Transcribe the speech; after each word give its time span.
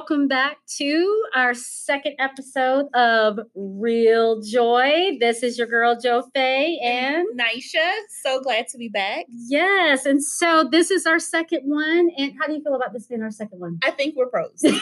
welcome 0.00 0.26
back 0.26 0.56
to 0.66 1.24
our 1.34 1.52
second 1.52 2.14
episode 2.18 2.86
of 2.94 3.38
Real 3.54 4.40
Joy. 4.40 5.18
This 5.20 5.42
is 5.42 5.58
your 5.58 5.66
girl 5.66 6.00
Jo 6.02 6.22
Faye 6.34 6.80
and 6.82 7.26
Nisha. 7.38 7.98
So 8.22 8.40
glad 8.40 8.66
to 8.68 8.78
be 8.78 8.88
back. 8.88 9.26
Yes, 9.28 10.06
and 10.06 10.24
so 10.24 10.66
this 10.72 10.90
is 10.90 11.04
our 11.04 11.18
second 11.18 11.64
one. 11.64 12.08
And 12.16 12.32
how 12.40 12.46
do 12.46 12.54
you 12.54 12.62
feel 12.62 12.76
about 12.76 12.94
this 12.94 13.08
being 13.08 13.20
our 13.22 13.30
second 13.30 13.60
one? 13.60 13.78
I 13.84 13.90
think 13.90 14.16
we're 14.16 14.28
pros. 14.28 14.58
I 14.64 14.78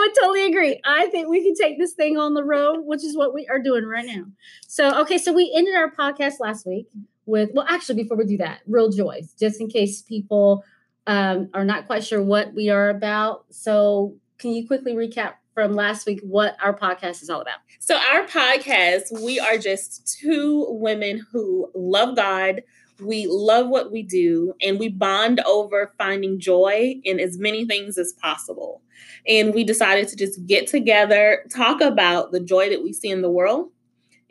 would 0.00 0.12
totally 0.20 0.46
agree. 0.46 0.80
I 0.84 1.06
think 1.06 1.28
we 1.28 1.44
can 1.44 1.54
take 1.54 1.78
this 1.78 1.92
thing 1.92 2.18
on 2.18 2.34
the 2.34 2.42
road, 2.42 2.80
which 2.80 3.04
is 3.04 3.16
what 3.16 3.32
we 3.32 3.46
are 3.46 3.60
doing 3.60 3.84
right 3.84 4.06
now. 4.06 4.24
So, 4.66 5.00
okay, 5.02 5.18
so 5.18 5.32
we 5.32 5.54
ended 5.54 5.76
our 5.76 5.92
podcast 5.92 6.40
last 6.40 6.66
week 6.66 6.88
with, 7.26 7.50
well, 7.54 7.66
actually, 7.68 8.02
before 8.02 8.16
we 8.16 8.24
do 8.26 8.38
that, 8.38 8.62
real 8.66 8.90
joys, 8.90 9.36
just 9.38 9.60
in 9.60 9.68
case 9.68 10.02
people 10.02 10.64
um, 11.06 11.48
are 11.54 11.64
not 11.64 11.86
quite 11.86 12.04
sure 12.04 12.22
what 12.22 12.54
we 12.54 12.70
are 12.70 12.90
about. 12.90 13.46
So, 13.50 14.16
can 14.38 14.52
you 14.52 14.66
quickly 14.66 14.94
recap 14.94 15.34
from 15.54 15.74
last 15.74 16.06
week 16.06 16.20
what 16.22 16.56
our 16.62 16.76
podcast 16.76 17.22
is 17.22 17.30
all 17.30 17.40
about? 17.40 17.58
So, 17.78 17.96
our 17.96 18.26
podcast, 18.26 19.22
we 19.22 19.40
are 19.40 19.58
just 19.58 20.18
two 20.20 20.66
women 20.70 21.26
who 21.32 21.70
love 21.74 22.16
God. 22.16 22.62
We 23.00 23.26
love 23.28 23.68
what 23.68 23.90
we 23.90 24.02
do, 24.02 24.52
and 24.60 24.78
we 24.78 24.88
bond 24.88 25.40
over 25.40 25.92
finding 25.96 26.38
joy 26.38 27.00
in 27.02 27.18
as 27.18 27.38
many 27.38 27.64
things 27.64 27.96
as 27.96 28.12
possible. 28.12 28.82
And 29.26 29.54
we 29.54 29.64
decided 29.64 30.08
to 30.08 30.16
just 30.16 30.46
get 30.46 30.66
together, 30.66 31.44
talk 31.50 31.80
about 31.80 32.32
the 32.32 32.40
joy 32.40 32.68
that 32.68 32.82
we 32.82 32.92
see 32.92 33.08
in 33.08 33.22
the 33.22 33.30
world. 33.30 33.70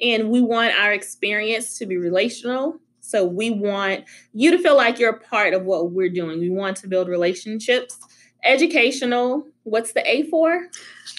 And 0.01 0.29
we 0.29 0.41
want 0.41 0.79
our 0.79 0.93
experience 0.93 1.77
to 1.79 1.85
be 1.85 1.97
relational. 1.97 2.79
So 3.09 3.25
we 3.25 3.49
want 3.49 4.05
you 4.33 4.51
to 4.51 4.59
feel 4.59 4.77
like 4.77 4.99
you're 4.99 5.09
a 5.09 5.19
part 5.19 5.55
of 5.55 5.65
what 5.65 5.91
we're 5.91 6.09
doing. 6.09 6.39
We 6.39 6.51
want 6.51 6.77
to 6.77 6.87
build 6.87 7.07
relationships, 7.07 7.97
educational. 8.43 9.47
What's 9.63 9.93
the 9.93 10.07
A 10.07 10.29
for? 10.29 10.67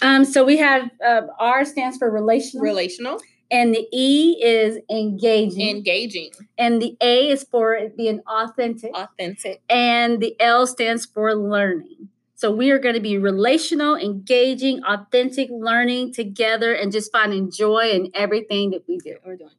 Um, 0.01 0.25
so 0.25 0.45
we 0.45 0.59
have 0.59 0.89
uh, 1.05 1.23
R 1.41 1.65
stands 1.65 1.99
for 1.99 2.09
relational. 2.09 2.63
Relational. 2.63 3.21
And 3.51 3.75
the 3.75 3.89
E 3.93 4.41
is 4.41 4.79
engaging. 4.89 5.69
Engaging. 5.69 6.31
And 6.57 6.81
the 6.81 6.97
A 7.01 7.29
is 7.29 7.45
for 7.51 7.77
being 7.97 8.21
authentic. 8.29 8.97
Authentic. 8.97 9.61
And 9.69 10.21
the 10.21 10.37
L 10.41 10.69
stands 10.69 11.05
for 11.05 11.35
learning. 11.35 12.09
So 12.37 12.53
we 12.53 12.71
are 12.71 12.79
going 12.79 12.95
to 12.95 13.01
be 13.01 13.19
relational, 13.19 13.97
engaging, 13.97 14.81
authentic, 14.85 15.49
learning 15.51 16.15
together, 16.15 16.73
and 16.73 16.93
just 16.93 17.11
finding 17.11 17.51
joy 17.51 17.91
in 17.91 18.13
everything 18.15 18.71
that 18.71 18.85
we 18.87 18.99
do. 18.99 19.17
We're 19.27 19.37
doing. 19.37 19.51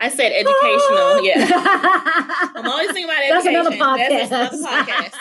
I 0.00 0.08
said 0.08 0.32
educational. 0.32 1.24
yeah. 1.24 1.48
I'm 2.54 2.66
always 2.68 2.92
thinking 2.92 3.04
about 3.04 3.22
education. 3.22 3.52
That's 3.52 3.76
another 3.76 3.76
podcast. 3.76 4.28
That's 4.28 4.54
another 4.56 4.92
podcast. 4.92 5.14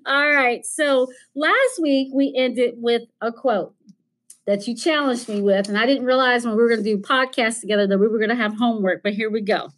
All 0.06 0.30
right. 0.30 0.64
So 0.66 1.08
last 1.34 1.80
week 1.80 2.08
we 2.12 2.34
ended 2.36 2.74
with 2.76 3.02
a 3.20 3.32
quote 3.32 3.74
that 4.46 4.66
you 4.66 4.74
challenged 4.74 5.28
me 5.28 5.40
with, 5.40 5.68
and 5.68 5.78
I 5.78 5.86
didn't 5.86 6.04
realize 6.04 6.44
when 6.44 6.56
we 6.56 6.62
were 6.62 6.68
going 6.68 6.82
to 6.82 6.96
do 6.96 6.98
podcasts 6.98 7.60
together 7.60 7.86
that 7.86 7.98
we 7.98 8.08
were 8.08 8.18
going 8.18 8.30
to 8.30 8.36
have 8.36 8.56
homework, 8.56 9.02
but 9.02 9.14
here 9.14 9.30
we 9.30 9.42
go. 9.42 9.70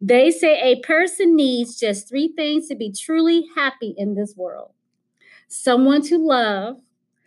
They 0.00 0.30
say 0.30 0.60
a 0.60 0.80
person 0.80 1.34
needs 1.34 1.78
just 1.78 2.08
three 2.08 2.32
things 2.36 2.68
to 2.68 2.74
be 2.74 2.92
truly 2.92 3.46
happy 3.56 3.94
in 3.96 4.14
this 4.14 4.34
world 4.36 4.70
someone 5.46 6.02
to 6.02 6.18
love, 6.18 6.76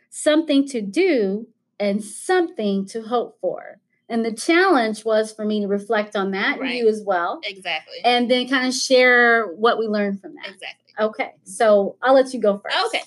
something 0.10 0.68
to 0.68 0.82
do, 0.82 1.48
and 1.80 2.04
something 2.04 2.86
to 2.86 3.04
hope 3.04 3.38
for. 3.40 3.80
And 4.10 4.24
the 4.24 4.32
challenge 4.32 5.04
was 5.04 5.34
for 5.34 5.44
me 5.44 5.62
to 5.62 5.68
reflect 5.68 6.16
on 6.16 6.32
that, 6.32 6.60
right. 6.60 6.76
you 6.76 6.88
as 6.88 7.02
well. 7.06 7.42
Exactly. 7.44 7.98
And 8.06 8.32
then 8.32 8.48
kind 8.48 8.68
of 8.68 8.74
share 8.74 9.48
what 9.48 9.78
we 9.78 9.88
learned 9.88 10.22
from 10.22 10.34
that. 10.36 10.46
Exactly. 10.46 10.94
Okay. 11.00 11.34
So 11.44 11.98
I'll 12.02 12.14
let 12.14 12.34
you 12.34 12.40
go 12.40 12.58
first. 12.58 12.76
Okay. 12.88 13.04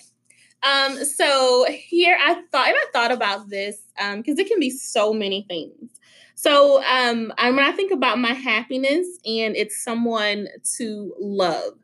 Um, 0.63 1.03
so 1.05 1.67
here 1.71 2.19
I 2.21 2.35
thought, 2.53 2.69
and 2.69 2.77
I 2.77 2.85
thought 2.93 3.13
about 3.13 3.49
this 3.49 3.81
because 3.97 4.39
um, 4.39 4.41
it 4.41 4.47
can 4.47 4.61
be 4.61 4.71
so 4.71 5.15
many 5.15 5.47
things. 5.49 5.91
So 6.35 6.83
um, 6.85 7.33
I, 7.39 7.51
when 7.51 7.65
I 7.65 7.73
think 7.73 7.93
about 7.93 8.19
my 8.19 8.33
happiness, 8.33 9.07
and 9.27 9.57
it's 9.57 9.83
someone 9.83 10.49
to 10.77 11.15
love, 11.19 11.75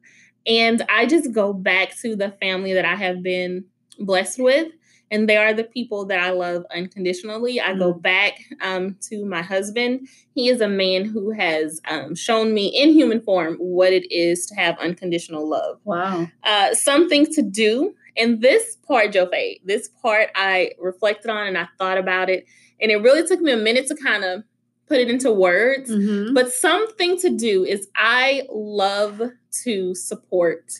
and 0.46 0.82
I 0.88 1.06
just 1.06 1.32
go 1.32 1.52
back 1.52 1.96
to 1.98 2.16
the 2.16 2.30
family 2.40 2.72
that 2.74 2.84
I 2.84 2.94
have 2.94 3.22
been 3.22 3.64
blessed 3.98 4.38
with. 4.38 4.72
And 5.10 5.28
they 5.28 5.36
are 5.36 5.52
the 5.52 5.64
people 5.64 6.04
that 6.06 6.18
I 6.18 6.30
love 6.30 6.64
unconditionally. 6.74 7.60
I 7.60 7.74
go 7.74 7.92
mm-hmm. 7.92 8.00
back 8.00 8.40
um, 8.60 8.96
to 9.02 9.24
my 9.24 9.42
husband. 9.42 10.08
He 10.34 10.48
is 10.48 10.60
a 10.60 10.68
man 10.68 11.04
who 11.04 11.30
has 11.30 11.80
um, 11.88 12.14
shown 12.14 12.52
me 12.54 12.66
in 12.66 12.90
human 12.90 13.20
form 13.20 13.56
what 13.56 13.92
it 13.92 14.12
is 14.12 14.46
to 14.46 14.54
have 14.56 14.78
unconditional 14.78 15.48
love. 15.48 15.78
Wow. 15.84 16.28
Uh, 16.42 16.74
something 16.74 17.26
to 17.34 17.42
do. 17.42 17.94
And 18.16 18.40
this 18.40 18.76
part, 18.86 19.12
Jo 19.12 19.26
Faye, 19.26 19.60
this 19.64 19.88
part 20.02 20.30
I 20.34 20.72
reflected 20.80 21.30
on 21.30 21.46
and 21.46 21.58
I 21.58 21.68
thought 21.78 21.98
about 21.98 22.28
it. 22.30 22.46
And 22.80 22.90
it 22.90 22.96
really 22.96 23.26
took 23.26 23.40
me 23.40 23.52
a 23.52 23.56
minute 23.56 23.86
to 23.88 23.96
kind 23.96 24.24
of 24.24 24.42
put 24.88 24.98
it 24.98 25.08
into 25.08 25.30
words. 25.30 25.90
Mm-hmm. 25.90 26.34
But 26.34 26.52
something 26.52 27.18
to 27.18 27.30
do 27.30 27.64
is 27.64 27.88
I 27.94 28.42
love 28.50 29.22
to 29.64 29.94
support 29.94 30.72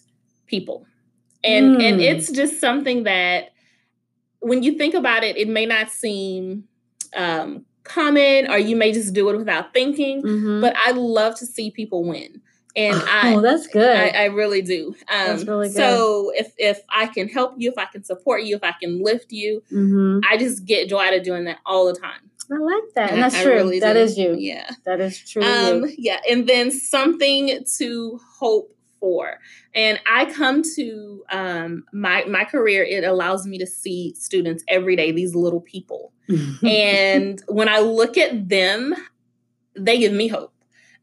people. 0.47 0.87
And 1.45 1.77
mm. 1.77 1.83
and 1.83 2.01
it's 2.01 2.31
just 2.31 2.61
something 2.61 3.05
that 3.05 3.51
when 4.41 4.63
you 4.63 4.73
think 4.73 4.95
about 4.95 5.25
it, 5.25 5.37
it 5.37 5.49
may 5.49 5.67
not 5.67 5.91
seem 5.91 6.65
um, 7.15 7.65
common 7.85 8.51
or 8.51 8.59
you 8.59 8.77
may 8.77 8.93
just 8.93 9.15
do 9.15 9.29
it 9.31 9.37
without 9.37 9.73
thinking, 9.73 10.23
mm-hmm. 10.23 10.61
but 10.61 10.75
I 10.77 10.93
love 10.93 11.37
to 11.37 11.47
see 11.47 11.71
people 11.71 12.05
win. 12.05 12.41
And 12.75 12.97
I, 13.09 13.35
oh, 13.35 13.41
that's 13.41 13.67
good. 13.67 13.97
I, 13.97 14.09
I 14.09 14.25
really 14.27 14.63
do. 14.63 14.95
Um, 15.09 15.27
that's 15.27 15.45
really 15.45 15.69
good. 15.69 15.77
So 15.77 16.33
if 16.35 16.53
if 16.59 16.81
I 16.91 17.07
can 17.07 17.29
help 17.29 17.55
you, 17.57 17.71
if 17.71 17.79
I 17.79 17.87
can 17.87 18.05
support 18.05 18.43
you, 18.43 18.57
if 18.57 18.65
I 18.65 18.73
can 18.73 19.03
lift 19.03 19.33
you, 19.33 19.63
mm-hmm. 19.73 20.21
I 20.31 20.37
just 20.37 20.65
get 20.65 20.89
joy 20.89 21.01
out 21.01 21.15
of 21.15 21.23
doing 21.23 21.45
that 21.45 21.59
all 21.65 21.87
the 21.87 21.99
time. 21.99 22.31
I 22.53 22.59
like 22.59 22.83
that. 22.95 23.11
And 23.13 23.23
that's 23.23 23.35
I 23.35 23.43
true. 23.43 23.55
Really 23.55 23.81
that 23.81 23.97
is 23.97 24.17
you. 24.17 24.37
Yeah. 24.39 24.71
That 24.85 25.01
is 25.01 25.19
true. 25.19 25.43
Um, 25.43 25.87
yeah. 25.97 26.21
And 26.31 26.47
then 26.47 26.71
something 26.71 27.65
to 27.79 28.21
hope 28.39 28.76
for. 29.07 29.39
And 29.73 30.01
I 30.05 30.25
come 30.33 30.63
to 30.75 31.23
um, 31.31 31.85
my 31.93 32.25
my 32.25 32.45
career, 32.45 32.83
it 32.83 33.05
allows 33.05 33.47
me 33.47 33.57
to 33.59 33.67
see 33.67 34.15
students 34.17 34.65
every 34.67 34.97
day, 34.97 35.13
these 35.13 35.37
little 35.37 35.61
people. 35.61 36.13
and 36.67 37.41
when 37.47 37.69
I 37.69 37.79
look 37.79 38.19
at 38.19 38.49
them, 38.49 38.97
they 39.77 39.99
give 39.99 40.13
me 40.13 40.27
hope. 40.27 40.53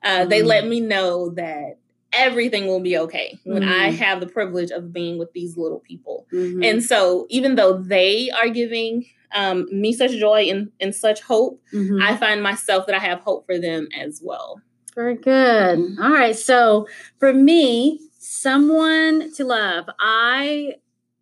Uh, 0.03 0.25
they 0.25 0.41
mm. 0.41 0.47
let 0.47 0.67
me 0.67 0.81
know 0.81 1.29
that 1.29 1.77
everything 2.11 2.67
will 2.67 2.81
be 2.81 2.97
okay 2.97 3.39
when 3.45 3.63
mm. 3.63 3.69
I 3.69 3.87
mm-hmm. 3.87 3.95
have 4.03 4.19
the 4.19 4.27
privilege 4.27 4.69
of 4.69 4.91
being 4.91 5.17
with 5.17 5.31
these 5.31 5.55
little 5.55 5.79
people. 5.79 6.27
Mm-hmm. 6.33 6.61
And 6.61 6.83
so, 6.83 7.25
even 7.29 7.55
though 7.55 7.77
they 7.77 8.29
are 8.31 8.49
giving 8.49 9.05
um, 9.33 9.65
me 9.71 9.93
such 9.93 10.11
joy 10.11 10.49
and, 10.49 10.73
and 10.81 10.93
such 10.93 11.21
hope, 11.21 11.61
mm-hmm. 11.73 12.01
I 12.01 12.17
find 12.17 12.43
myself 12.43 12.85
that 12.87 12.95
I 12.95 12.99
have 12.99 13.21
hope 13.21 13.45
for 13.45 13.57
them 13.57 13.87
as 13.97 14.19
well. 14.21 14.61
Very 14.95 15.15
good. 15.15 15.97
All 15.99 16.11
right. 16.11 16.35
So 16.35 16.87
for 17.19 17.33
me, 17.33 17.99
someone 18.19 19.33
to 19.35 19.45
love. 19.45 19.85
I 19.99 20.75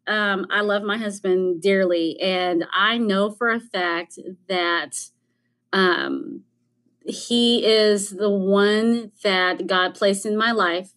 um, 0.07 0.47
I 0.49 0.61
love 0.61 0.83
my 0.83 0.97
husband 0.97 1.61
dearly, 1.61 2.19
and 2.19 2.65
I 2.73 2.97
know 2.97 3.31
for 3.31 3.49
a 3.49 3.59
fact 3.59 4.19
that 4.49 4.97
um, 5.73 6.43
he 7.05 7.65
is 7.65 8.11
the 8.11 8.29
one 8.29 9.11
that 9.23 9.67
God 9.67 9.95
placed 9.95 10.25
in 10.25 10.37
my 10.37 10.51
life 10.51 10.93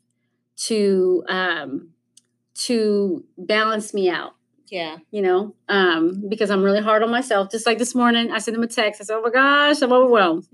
to 0.66 1.24
um, 1.28 1.90
to 2.54 3.24
balance 3.38 3.94
me 3.94 4.10
out. 4.10 4.34
Yeah. 4.74 4.96
You 5.12 5.22
know, 5.22 5.54
um, 5.68 6.24
because 6.28 6.50
I'm 6.50 6.64
really 6.64 6.80
hard 6.80 7.04
on 7.04 7.10
myself. 7.12 7.48
Just 7.48 7.64
like 7.64 7.78
this 7.78 7.94
morning, 7.94 8.32
I 8.32 8.38
sent 8.38 8.56
him 8.56 8.62
a 8.64 8.66
text. 8.66 9.00
I 9.00 9.04
said, 9.04 9.14
Oh 9.14 9.22
my 9.22 9.30
gosh, 9.30 9.80
I'm 9.80 9.92
overwhelmed. 9.92 10.48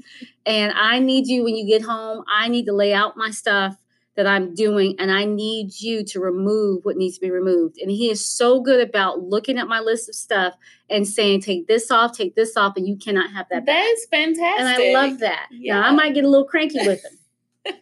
and 0.44 0.74
I 0.76 0.98
need 0.98 1.26
you 1.26 1.42
when 1.42 1.56
you 1.56 1.66
get 1.66 1.80
home. 1.80 2.22
I 2.28 2.48
need 2.48 2.66
to 2.66 2.74
lay 2.74 2.92
out 2.92 3.16
my 3.16 3.30
stuff 3.30 3.78
that 4.16 4.26
I'm 4.26 4.54
doing, 4.54 4.94
and 4.98 5.10
I 5.10 5.24
need 5.24 5.80
you 5.80 6.04
to 6.04 6.20
remove 6.20 6.84
what 6.84 6.98
needs 6.98 7.14
to 7.14 7.22
be 7.22 7.30
removed. 7.30 7.78
And 7.80 7.90
he 7.90 8.10
is 8.10 8.22
so 8.22 8.60
good 8.60 8.86
about 8.86 9.22
looking 9.22 9.56
at 9.56 9.68
my 9.68 9.80
list 9.80 10.10
of 10.10 10.14
stuff 10.14 10.52
and 10.90 11.08
saying, 11.08 11.40
Take 11.40 11.66
this 11.66 11.90
off, 11.90 12.14
take 12.14 12.34
this 12.34 12.58
off, 12.58 12.76
and 12.76 12.86
you 12.86 12.98
cannot 12.98 13.32
have 13.32 13.46
that. 13.50 13.64
That 13.64 13.84
is 13.86 14.06
fantastic. 14.10 14.60
And 14.60 14.68
I 14.68 15.00
love 15.00 15.20
that. 15.20 15.46
Yeah. 15.50 15.80
Now, 15.80 15.88
I 15.88 15.92
might 15.92 16.12
get 16.12 16.24
a 16.24 16.28
little 16.28 16.46
cranky 16.46 16.86
with 16.86 17.02
him. 17.02 17.74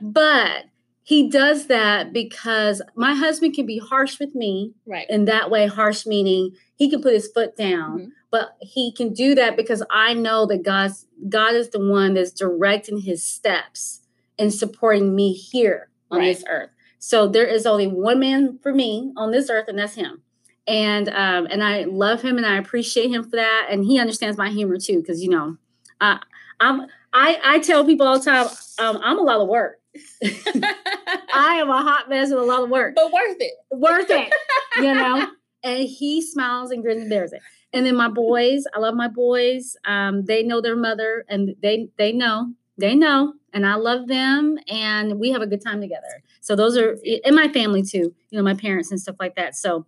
but 0.00 0.64
he 1.06 1.28
does 1.28 1.68
that 1.68 2.12
because 2.12 2.82
my 2.96 3.14
husband 3.14 3.54
can 3.54 3.64
be 3.64 3.78
harsh 3.78 4.18
with 4.18 4.34
me. 4.34 4.72
Right. 4.86 5.06
In 5.08 5.26
that 5.26 5.52
way, 5.52 5.68
harsh 5.68 6.04
meaning 6.04 6.56
he 6.74 6.90
can 6.90 7.00
put 7.00 7.14
his 7.14 7.30
foot 7.32 7.56
down. 7.56 7.98
Mm-hmm. 7.98 8.08
But 8.32 8.56
he 8.60 8.92
can 8.92 9.12
do 9.12 9.36
that 9.36 9.56
because 9.56 9.84
I 9.88 10.14
know 10.14 10.46
that 10.46 10.64
God's 10.64 11.06
God 11.28 11.54
is 11.54 11.70
the 11.70 11.78
one 11.78 12.14
that's 12.14 12.32
directing 12.32 12.98
his 12.98 13.22
steps 13.22 14.00
and 14.36 14.52
supporting 14.52 15.14
me 15.14 15.32
here 15.32 15.90
on 16.10 16.18
right. 16.18 16.34
this 16.34 16.42
earth. 16.48 16.70
So 16.98 17.28
there 17.28 17.46
is 17.46 17.66
only 17.66 17.86
one 17.86 18.18
man 18.18 18.58
for 18.60 18.74
me 18.74 19.12
on 19.16 19.30
this 19.30 19.48
earth, 19.48 19.68
and 19.68 19.78
that's 19.78 19.94
him. 19.94 20.22
And 20.66 21.08
um, 21.10 21.46
and 21.48 21.62
I 21.62 21.84
love 21.84 22.20
him 22.20 22.36
and 22.36 22.44
I 22.44 22.56
appreciate 22.56 23.12
him 23.12 23.22
for 23.22 23.36
that. 23.36 23.68
And 23.70 23.84
he 23.84 24.00
understands 24.00 24.36
my 24.36 24.50
humor 24.50 24.76
too, 24.76 25.02
because 25.02 25.22
you 25.22 25.30
know, 25.30 25.56
uh, 26.00 26.18
I'm 26.58 26.88
I 27.12 27.38
I 27.44 27.58
tell 27.60 27.84
people 27.84 28.08
all 28.08 28.18
the 28.18 28.24
time 28.24 28.48
um, 28.80 29.00
I'm 29.04 29.20
a 29.20 29.22
lot 29.22 29.40
of 29.40 29.46
work. 29.46 29.78
I 30.24 31.56
am 31.56 31.70
a 31.70 31.82
hot 31.82 32.08
mess 32.08 32.30
with 32.30 32.38
a 32.38 32.44
lot 32.44 32.62
of 32.62 32.70
work. 32.70 32.94
But 32.94 33.12
worth 33.12 33.36
it. 33.40 33.52
Worth 33.70 34.10
it. 34.10 34.32
you 34.76 34.94
know, 34.94 35.28
and 35.62 35.88
he 35.88 36.22
smiles 36.22 36.70
and 36.70 36.82
grins 36.82 37.02
and 37.02 37.10
bears 37.10 37.32
it. 37.32 37.42
And 37.72 37.84
then 37.84 37.96
my 37.96 38.08
boys, 38.08 38.64
I 38.74 38.78
love 38.78 38.94
my 38.94 39.08
boys. 39.08 39.76
Um, 39.84 40.24
they 40.24 40.42
know 40.42 40.60
their 40.60 40.76
mother, 40.76 41.24
and 41.28 41.54
they 41.60 41.88
they 41.98 42.12
know 42.12 42.52
they 42.78 42.94
know, 42.94 43.34
and 43.52 43.66
I 43.66 43.74
love 43.74 44.06
them, 44.06 44.58
and 44.68 45.18
we 45.18 45.30
have 45.30 45.42
a 45.42 45.46
good 45.46 45.62
time 45.62 45.80
together. 45.80 46.22
So 46.40 46.56
those 46.56 46.76
are 46.76 46.96
in 47.04 47.34
my 47.34 47.48
family 47.48 47.82
too. 47.82 48.14
You 48.30 48.38
know, 48.38 48.42
my 48.42 48.54
parents 48.54 48.90
and 48.90 49.00
stuff 49.00 49.16
like 49.18 49.34
that. 49.36 49.56
So 49.56 49.86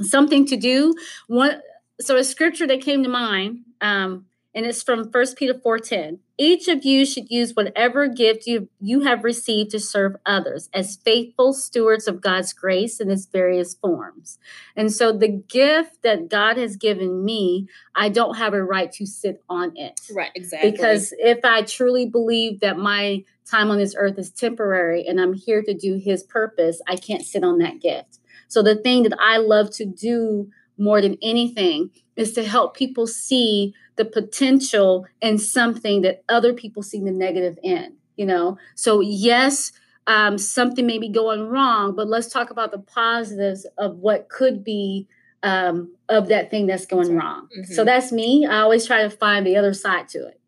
something 0.00 0.46
to 0.46 0.56
do. 0.56 0.94
One 1.26 1.60
so 2.00 2.16
a 2.16 2.24
scripture 2.24 2.66
that 2.66 2.80
came 2.80 3.02
to 3.02 3.08
mind. 3.08 3.60
Um, 3.80 4.26
and 4.54 4.66
it's 4.66 4.82
from 4.82 5.04
1 5.04 5.36
Peter 5.36 5.54
4:10. 5.54 6.18
Each 6.36 6.68
of 6.68 6.84
you 6.84 7.04
should 7.04 7.30
use 7.30 7.54
whatever 7.54 8.08
gift 8.08 8.46
you, 8.46 8.68
you 8.80 9.00
have 9.00 9.24
received 9.24 9.70
to 9.72 9.78
serve 9.78 10.16
others 10.24 10.68
as 10.72 10.96
faithful 10.96 11.52
stewards 11.52 12.08
of 12.08 12.20
God's 12.20 12.52
grace 12.52 13.00
in 13.00 13.10
its 13.10 13.26
various 13.26 13.74
forms. 13.74 14.38
And 14.74 14.92
so 14.92 15.12
the 15.12 15.28
gift 15.28 16.02
that 16.02 16.28
God 16.28 16.56
has 16.56 16.76
given 16.76 17.24
me, 17.24 17.68
I 17.94 18.08
don't 18.08 18.38
have 18.38 18.54
a 18.54 18.64
right 18.64 18.90
to 18.92 19.06
sit 19.06 19.42
on 19.48 19.76
it. 19.76 20.00
Right, 20.12 20.30
exactly. 20.34 20.70
Because 20.70 21.12
if 21.18 21.44
I 21.44 21.62
truly 21.62 22.06
believe 22.06 22.60
that 22.60 22.78
my 22.78 23.24
time 23.46 23.70
on 23.70 23.78
this 23.78 23.94
earth 23.96 24.18
is 24.18 24.30
temporary 24.30 25.06
and 25.06 25.20
I'm 25.20 25.34
here 25.34 25.62
to 25.62 25.74
do 25.74 25.96
his 25.96 26.22
purpose, 26.22 26.80
I 26.88 26.96
can't 26.96 27.24
sit 27.24 27.44
on 27.44 27.58
that 27.58 27.80
gift. 27.80 28.18
So 28.48 28.62
the 28.62 28.76
thing 28.76 29.04
that 29.04 29.16
I 29.20 29.36
love 29.36 29.70
to 29.76 29.84
do 29.84 30.50
more 30.80 31.00
than 31.00 31.16
anything 31.22 31.90
is 32.16 32.32
to 32.32 32.44
help 32.44 32.76
people 32.76 33.06
see 33.06 33.74
the 33.96 34.04
potential 34.04 35.06
in 35.20 35.38
something 35.38 36.02
that 36.02 36.24
other 36.28 36.52
people 36.52 36.82
see 36.82 37.00
the 37.00 37.10
negative 37.10 37.58
in 37.62 37.94
you 38.16 38.26
know? 38.26 38.58
So 38.74 39.00
yes 39.00 39.72
um, 40.06 40.38
something 40.38 40.86
may 40.86 40.98
be 40.98 41.08
going 41.08 41.48
wrong 41.48 41.94
but 41.94 42.08
let's 42.08 42.28
talk 42.28 42.50
about 42.50 42.72
the 42.72 42.78
positives 42.78 43.66
of 43.78 43.96
what 43.98 44.28
could 44.28 44.64
be 44.64 45.06
um, 45.42 45.94
of 46.08 46.28
that 46.28 46.50
thing 46.50 46.66
that's 46.66 46.86
going 46.86 47.16
wrong. 47.16 47.48
Mm-hmm. 47.56 47.72
so 47.72 47.84
that's 47.84 48.12
me. 48.12 48.46
I 48.46 48.60
always 48.60 48.86
try 48.86 49.02
to 49.02 49.10
find 49.10 49.46
the 49.46 49.56
other 49.56 49.72
side 49.72 50.08
to 50.10 50.26
it. 50.26 50.40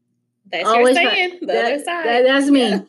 That's 0.51 0.69
always 0.69 0.99
your 0.99 1.11
saying, 1.11 1.39
the 1.41 1.47
that, 1.47 1.65
other 1.65 1.85
side. 1.85 2.07
that, 2.07 2.23
that's 2.25 2.51
me. 2.51 2.69
Yeah. 2.69 2.81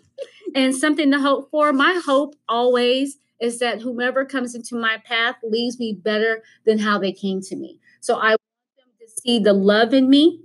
and 0.56 0.76
something 0.76 1.12
to 1.12 1.20
hope 1.20 1.50
for 1.50 1.72
my 1.72 2.02
hope 2.06 2.36
always 2.48 3.18
is 3.44 3.60
that 3.60 3.82
whomever 3.82 4.26
comes 4.26 4.56
into 4.56 4.76
my 4.76 4.98
path 5.06 5.36
leaves 5.44 5.78
me 5.80 5.94
better 5.94 6.42
than 6.66 6.80
how 6.80 6.98
they 6.98 7.12
came 7.12 7.42
to 7.42 7.56
me 7.56 7.80
so 8.00 8.16
i 8.16 8.30
want 8.30 8.42
them 8.78 8.88
to 9.00 9.22
see 9.22 9.40
the 9.40 9.54
love 9.54 9.94
in 9.94 10.10
me 10.10 10.40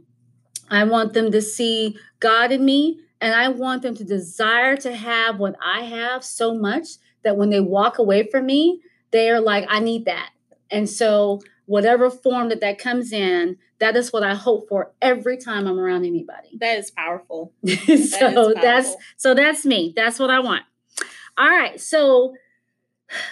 I 0.70 0.84
want 0.84 1.12
them 1.12 1.30
to 1.32 1.42
see 1.42 1.96
God 2.20 2.52
in 2.52 2.64
me, 2.64 3.00
and 3.20 3.34
I 3.34 3.48
want 3.48 3.82
them 3.82 3.94
to 3.96 4.04
desire 4.04 4.76
to 4.78 4.94
have 4.94 5.38
what 5.38 5.56
I 5.64 5.82
have 5.82 6.24
so 6.24 6.54
much 6.54 6.88
that 7.24 7.36
when 7.36 7.50
they 7.50 7.60
walk 7.60 7.98
away 7.98 8.28
from 8.28 8.46
me, 8.46 8.80
they 9.10 9.30
are 9.30 9.40
like, 9.40 9.64
I 9.68 9.80
need 9.80 10.04
that. 10.04 10.30
And 10.70 10.88
so, 10.88 11.40
whatever 11.66 12.10
form 12.10 12.48
that 12.50 12.60
that 12.60 12.78
comes 12.78 13.12
in, 13.12 13.56
that 13.78 13.96
is 13.96 14.12
what 14.12 14.22
I 14.22 14.34
hope 14.34 14.68
for 14.68 14.92
every 15.00 15.36
time 15.36 15.66
I'm 15.66 15.78
around 15.78 16.04
anybody. 16.04 16.58
That 16.60 16.78
is 16.78 16.90
powerful. 16.90 17.52
so 17.66 17.72
that 17.72 17.82
is 17.82 18.18
powerful. 18.18 18.52
that's 18.54 18.96
so 19.16 19.34
that's 19.34 19.64
me. 19.64 19.92
That's 19.96 20.18
what 20.18 20.30
I 20.30 20.40
want. 20.40 20.64
All 21.36 21.48
right. 21.48 21.80
So 21.80 22.34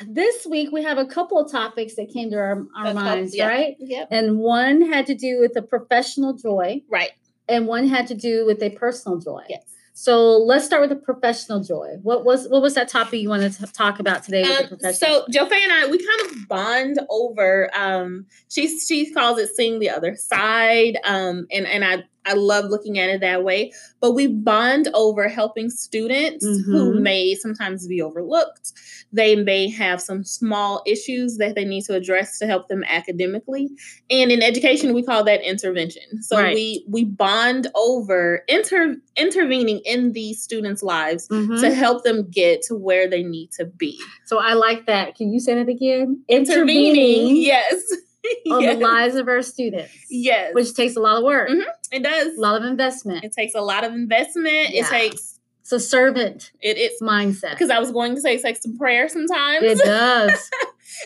this 0.07 0.47
week 0.47 0.71
we 0.73 0.83
have 0.83 0.99
a 0.99 1.07
couple 1.07 1.39
of 1.39 1.51
topics 1.51 1.95
that 1.97 2.11
came 2.13 2.31
to 2.31 2.37
our, 2.37 2.67
our 2.77 2.95
minds, 2.95 3.37
yeah. 3.37 3.49
right? 3.49 3.77
Yep. 3.79 4.09
And 4.11 4.39
one 4.39 4.83
had 4.83 5.07
to 5.07 5.15
do 5.15 5.41
with 5.41 5.57
a 5.57 5.63
professional 5.63 6.35
joy. 6.35 6.83
Right 6.89 7.11
and 7.49 7.67
one 7.67 7.89
had 7.89 8.07
to 8.09 8.15
do 8.15 8.47
with 8.47 8.63
a 8.63 8.71
personal 8.71 9.19
joy. 9.19 9.43
Yes. 9.49 9.63
So 9.99 10.37
let's 10.37 10.67
start 10.67 10.83
with 10.83 10.91
the 10.91 10.97
professional 10.97 11.63
joy. 11.63 11.97
What 12.03 12.23
was 12.23 12.49
what 12.49 12.61
was 12.61 12.75
that 12.75 12.87
topic 12.87 13.21
you 13.23 13.31
wanted 13.31 13.53
to 13.55 13.67
talk 13.73 13.99
about 13.99 14.25
today? 14.25 14.43
Um, 14.43 14.93
so 14.93 15.25
Jo 15.31 15.45
and 15.45 15.73
I, 15.73 15.89
we 15.91 15.99
kind 15.99 16.31
of 16.31 16.49
bond 16.49 16.99
over. 17.09 17.71
Um, 17.75 18.27
she 18.51 18.79
she 18.79 19.11
calls 19.11 19.39
it 19.39 19.49
seeing 19.57 19.79
the 19.79 19.89
other 19.89 20.15
side, 20.15 20.99
um, 21.05 21.47
and 21.51 21.67
and 21.67 21.83
I 21.83 22.05
I 22.27 22.35
love 22.35 22.67
looking 22.67 22.99
at 22.99 23.09
it 23.09 23.21
that 23.21 23.45
way. 23.45 23.73
But 24.01 24.13
we 24.13 24.27
bond 24.27 24.89
over 24.95 25.29
helping 25.29 25.71
students 25.71 26.45
mm-hmm. 26.45 26.71
who 26.71 27.01
may 27.01 27.35
sometimes 27.35 27.87
be 27.87 28.03
overlooked. 28.03 28.73
They 29.13 29.37
may 29.37 29.71
have 29.71 30.01
some 30.01 30.25
small 30.25 30.83
issues 30.87 31.39
that 31.39 31.55
they 31.55 31.65
need 31.65 31.85
to 31.85 31.95
address 31.95 32.39
to 32.39 32.47
help 32.47 32.69
them 32.69 32.85
academically. 32.85 33.69
And 34.11 34.31
in 34.31 34.43
education, 34.43 34.93
we 34.95 35.03
call 35.03 35.25
that 35.25 35.43
intervention. 35.43 36.23
So 36.23 36.37
right. 36.37 36.55
we 36.55 36.85
we 36.89 37.05
bond 37.05 37.69
over 37.75 38.43
inter 38.49 38.97
intervening 39.17 39.81
in 39.85 40.13
these 40.13 40.43
students' 40.43 40.83
lives 40.83 41.29
mm-hmm. 41.29 41.61
to 41.61 41.75
help 41.75 42.05
them 42.05 42.29
get 42.31 42.63
to 42.63 42.75
where 42.75 43.09
they 43.09 43.23
need 43.23 43.53
to 43.53 43.65
be. 43.65 43.99
So 44.25 44.39
I 44.39 44.55
like 44.55 44.87
that. 44.87 45.15
Can 45.15 45.33
you 45.33 45.41
say 45.41 45.55
that 45.55 45.69
again? 45.69 46.23
Intervening, 46.29 46.97
intervening 46.97 47.37
yes 47.37 47.83
on 48.51 48.63
yes. 48.63 48.77
the 48.77 48.83
lives 48.83 49.15
of 49.17 49.29
our 49.29 49.43
students. 49.43 49.93
Yes. 50.11 50.55
Which 50.55 50.75
takes 50.75 50.97
a 50.97 51.01
lot 51.01 51.19
of 51.19 51.25
work. 51.25 51.49
Mm-hmm. 51.49 51.69
It 51.93 52.03
does. 52.03 52.37
A 52.37 52.41
lot 52.41 52.61
of 52.61 52.69
investment. 52.69 53.25
It 53.25 53.33
takes 53.33 53.55
a 53.55 53.61
lot 53.61 53.85
of 53.85 53.93
investment. 53.93 54.71
Yeah. 54.71 54.83
It 54.83 54.87
takes 54.87 55.37
it's 55.67 55.73
a 55.73 55.81
servant 55.81 56.53
it, 56.61 56.79
it's 56.79 57.03
mindset. 57.03 57.51
Because 57.51 57.71
I 57.71 57.81
was 57.81 57.91
going 57.91 58.15
to 58.15 58.21
say 58.21 58.37
it 58.37 58.43
takes 58.43 58.63
some 58.63 58.79
prayer 58.79 59.09
sometimes. 59.09 59.65
It 59.65 59.79
does. 59.85 60.51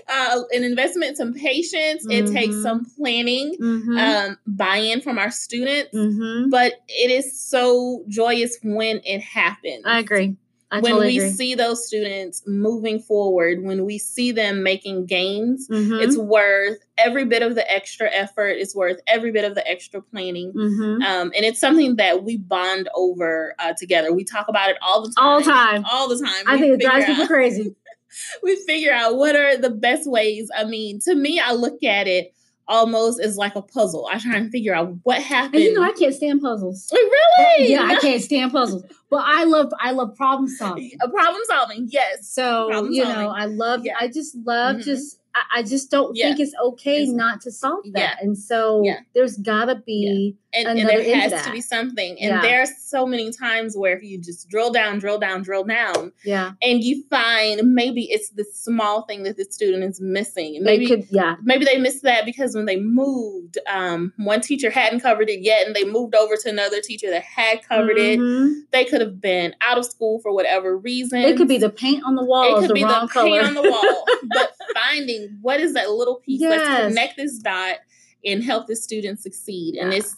uh, 0.07 0.43
an 0.53 0.65
investment, 0.65 1.17
some 1.17 1.33
patience. 1.33 2.07
Mm-hmm. 2.07 2.27
It 2.29 2.33
takes 2.33 2.55
mm-hmm. 2.55 2.63
some 2.63 2.87
planning, 2.97 3.57
mm-hmm. 3.59 3.97
um, 3.97 4.39
buy-in 4.47 5.01
from 5.01 5.19
our 5.19 5.31
students. 5.31 5.95
Mm-hmm. 5.95 6.51
But 6.51 6.75
it 6.89 7.11
is 7.11 7.41
so 7.41 8.05
joyous 8.09 8.59
when 8.63 9.01
it 9.05 9.23
happens. 9.23 9.85
I 9.87 10.01
agree. 10.01 10.37
I 10.73 10.81
when 10.81 10.93
totally 10.93 11.09
we 11.09 11.19
agree. 11.19 11.31
see 11.31 11.55
those 11.55 11.87
students 11.87 12.43
moving 12.47 13.01
forward, 13.01 13.63
when 13.63 13.85
we 13.85 13.99
see 13.99 14.31
them 14.31 14.63
making 14.63 15.07
gains, 15.07 15.69
mm-hmm. 15.69 15.95
it's 15.95 16.17
worth 16.17 16.79
every 16.97 17.25
bit 17.25 17.43
of 17.43 17.57
the 17.57 17.69
extra 17.71 18.09
effort. 18.11 18.51
It's 18.51 18.75
worth 18.75 19.01
every 19.09 19.33
bit 19.33 19.45
of 19.45 19.57
the 19.57 19.67
extra 19.69 20.01
planning, 20.01 20.53
mm-hmm. 20.53 21.03
um, 21.03 21.33
and 21.35 21.45
it's 21.45 21.59
something 21.59 21.97
that 21.97 22.23
we 22.23 22.37
bond 22.37 22.89
over 22.95 23.55
uh, 23.59 23.73
together. 23.77 24.13
We 24.13 24.25
talk 24.25 24.47
about 24.49 24.71
it 24.71 24.77
all 24.81 25.03
the 25.03 25.13
time, 25.13 25.25
all 25.25 25.41
the 25.41 25.51
time, 25.51 25.85
all 25.91 26.09
the 26.09 26.19
time. 26.19 26.45
I 26.47 26.55
we 26.55 26.61
think 26.61 26.81
it 26.81 26.87
drives 26.87 27.07
people 27.07 27.27
crazy. 27.27 27.75
we 28.43 28.57
figure 28.67 28.93
out 28.93 29.17
what 29.17 29.35
are 29.35 29.57
the 29.57 29.71
best 29.71 30.09
ways. 30.09 30.51
I 30.57 30.65
mean, 30.65 31.01
to 31.01 31.15
me, 31.15 31.41
I 31.41 31.53
look 31.53 31.83
at 31.83 32.07
it 32.07 32.33
almost 32.71 33.21
is 33.21 33.37
like 33.37 33.57
a 33.57 33.63
puzzle. 33.63 34.09
I 34.11 34.19
try 34.19 34.37
and 34.37 34.51
figure 34.51 34.75
out 34.75 34.95
what 35.03 35.21
happened. 35.21 35.57
And 35.57 35.65
you 35.65 35.75
know, 35.75 35.83
I 35.83 35.93
can't 35.93 36.15
stand 36.15 36.41
puzzles. 36.41 36.89
Really? 36.93 37.71
Yeah, 37.71 37.83
I 37.83 37.97
can't 37.97 38.23
stand 38.23 38.53
puzzles. 38.53 38.85
But 39.11 39.25
I 39.27 39.45
love 39.45 39.73
I 39.79 39.91
love 39.91 40.17
problem 40.17 40.49
solving. 40.49 40.93
A 41.03 41.09
problem 41.11 41.43
solving, 41.47 41.89
yes. 41.91 42.31
So 42.31 42.69
problem 42.71 42.93
you 42.93 43.05
know, 43.05 43.29
I 43.29 43.47
love 43.47 43.85
yeah. 43.85 43.95
I 44.01 44.09
just 44.09 44.37
love 44.37 44.77
mm-hmm. 44.77 44.85
just 44.85 45.19
I, 45.53 45.63
just 45.63 45.91
don't 45.91 46.17
yeah. 46.17 46.29
think 46.29 46.41
it's 46.41 46.55
okay 46.61 47.05
it's, 47.05 47.13
not 47.13 47.41
to 47.43 47.53
solve 47.53 47.85
that. 47.93 48.01
Yeah. 48.01 48.15
And 48.21 48.37
so 48.37 48.83
yeah. 48.85 49.01
there's 49.15 49.37
gotta 49.37 49.77
be 49.77 50.37
and, 50.53 50.67
and, 50.67 50.89
there 50.89 51.17
has 51.17 51.45
to 51.45 51.53
be 51.53 51.61
something. 51.61 52.21
And 52.21 52.43
there's 52.43 52.71
so 52.83 53.07
many 53.07 53.31
times 53.33 53.77
where 53.77 53.97
if 53.97 54.03
you 54.03 54.19
just 54.19 54.49
drill 54.49 54.73
down, 54.73 54.99
drill 54.99 55.19
down, 55.19 55.43
drill 55.43 55.65
down, 55.65 56.13
yeah, 56.25 56.53
and 56.63 56.83
you 56.83 57.05
find 57.09 57.75
maybe 57.75 58.05
it's 58.11 58.31
the 58.31 58.45
small 58.53 59.03
thing 59.03 59.23
that 59.25 59.37
the 59.37 59.45
student 59.45 59.85
is 59.85 60.01
missing. 60.01 60.59
Maybe 60.63 60.87
could, 60.87 61.07
yeah, 61.11 61.37
maybe 61.43 61.65
they 61.65 61.79
missed 61.79 62.03
that 62.03 62.25
because 62.25 62.55
when 62.55 62.67
they 62.67 62.81
moved, 62.81 63.59
um, 63.69 64.13
one 64.17 64.41
teacher 64.41 64.71
hadn't 64.71 65.01
covered 65.01 65.29
it 65.29 65.41
yet, 65.43 65.67
and 65.67 65.75
they 65.75 65.85
moved 65.85 66.15
over 66.15 66.37
to 66.37 66.49
another 66.49 66.81
teacher 66.81 67.11
that 67.11 67.23
had 67.23 67.67
covered 67.69 67.97
mm-hmm. 67.97 68.61
it. 68.61 68.71
They 68.73 68.85
could 68.85 69.01
have 69.01 69.21
been 69.21 69.55
out 69.61 69.79
of 69.79 69.85
school 69.85 70.21
for 70.21 70.33
whatever 70.33 70.77
reason. 70.77 71.21
It 71.21 71.37
could 71.37 71.49
be 71.49 71.59
the 71.59 71.71
paint 71.71 72.05
on 72.05 72.15
the 72.15 72.25
wall. 72.25 72.57
It 72.57 72.61
could 72.61 72.71
the 72.71 72.75
be 72.75 72.85
the 72.85 73.09
color. 73.11 73.29
paint 73.29 73.45
on 73.45 73.55
the 73.55 73.63
wall. 73.63 74.05
but 74.35 74.55
finding 74.75 75.39
what 75.41 75.61
is 75.61 75.75
that 75.75 75.91
little 75.91 76.17
piece 76.17 76.41
yes. 76.41 76.59
let's 76.59 76.89
connect 76.89 77.17
this 77.17 77.39
dot 77.39 77.77
and 78.25 78.43
help 78.45 78.67
the 78.67 78.77
student 78.77 79.21
succeed 79.21 79.75
yeah. 79.75 79.85
and 79.85 79.95
it's 79.95 80.17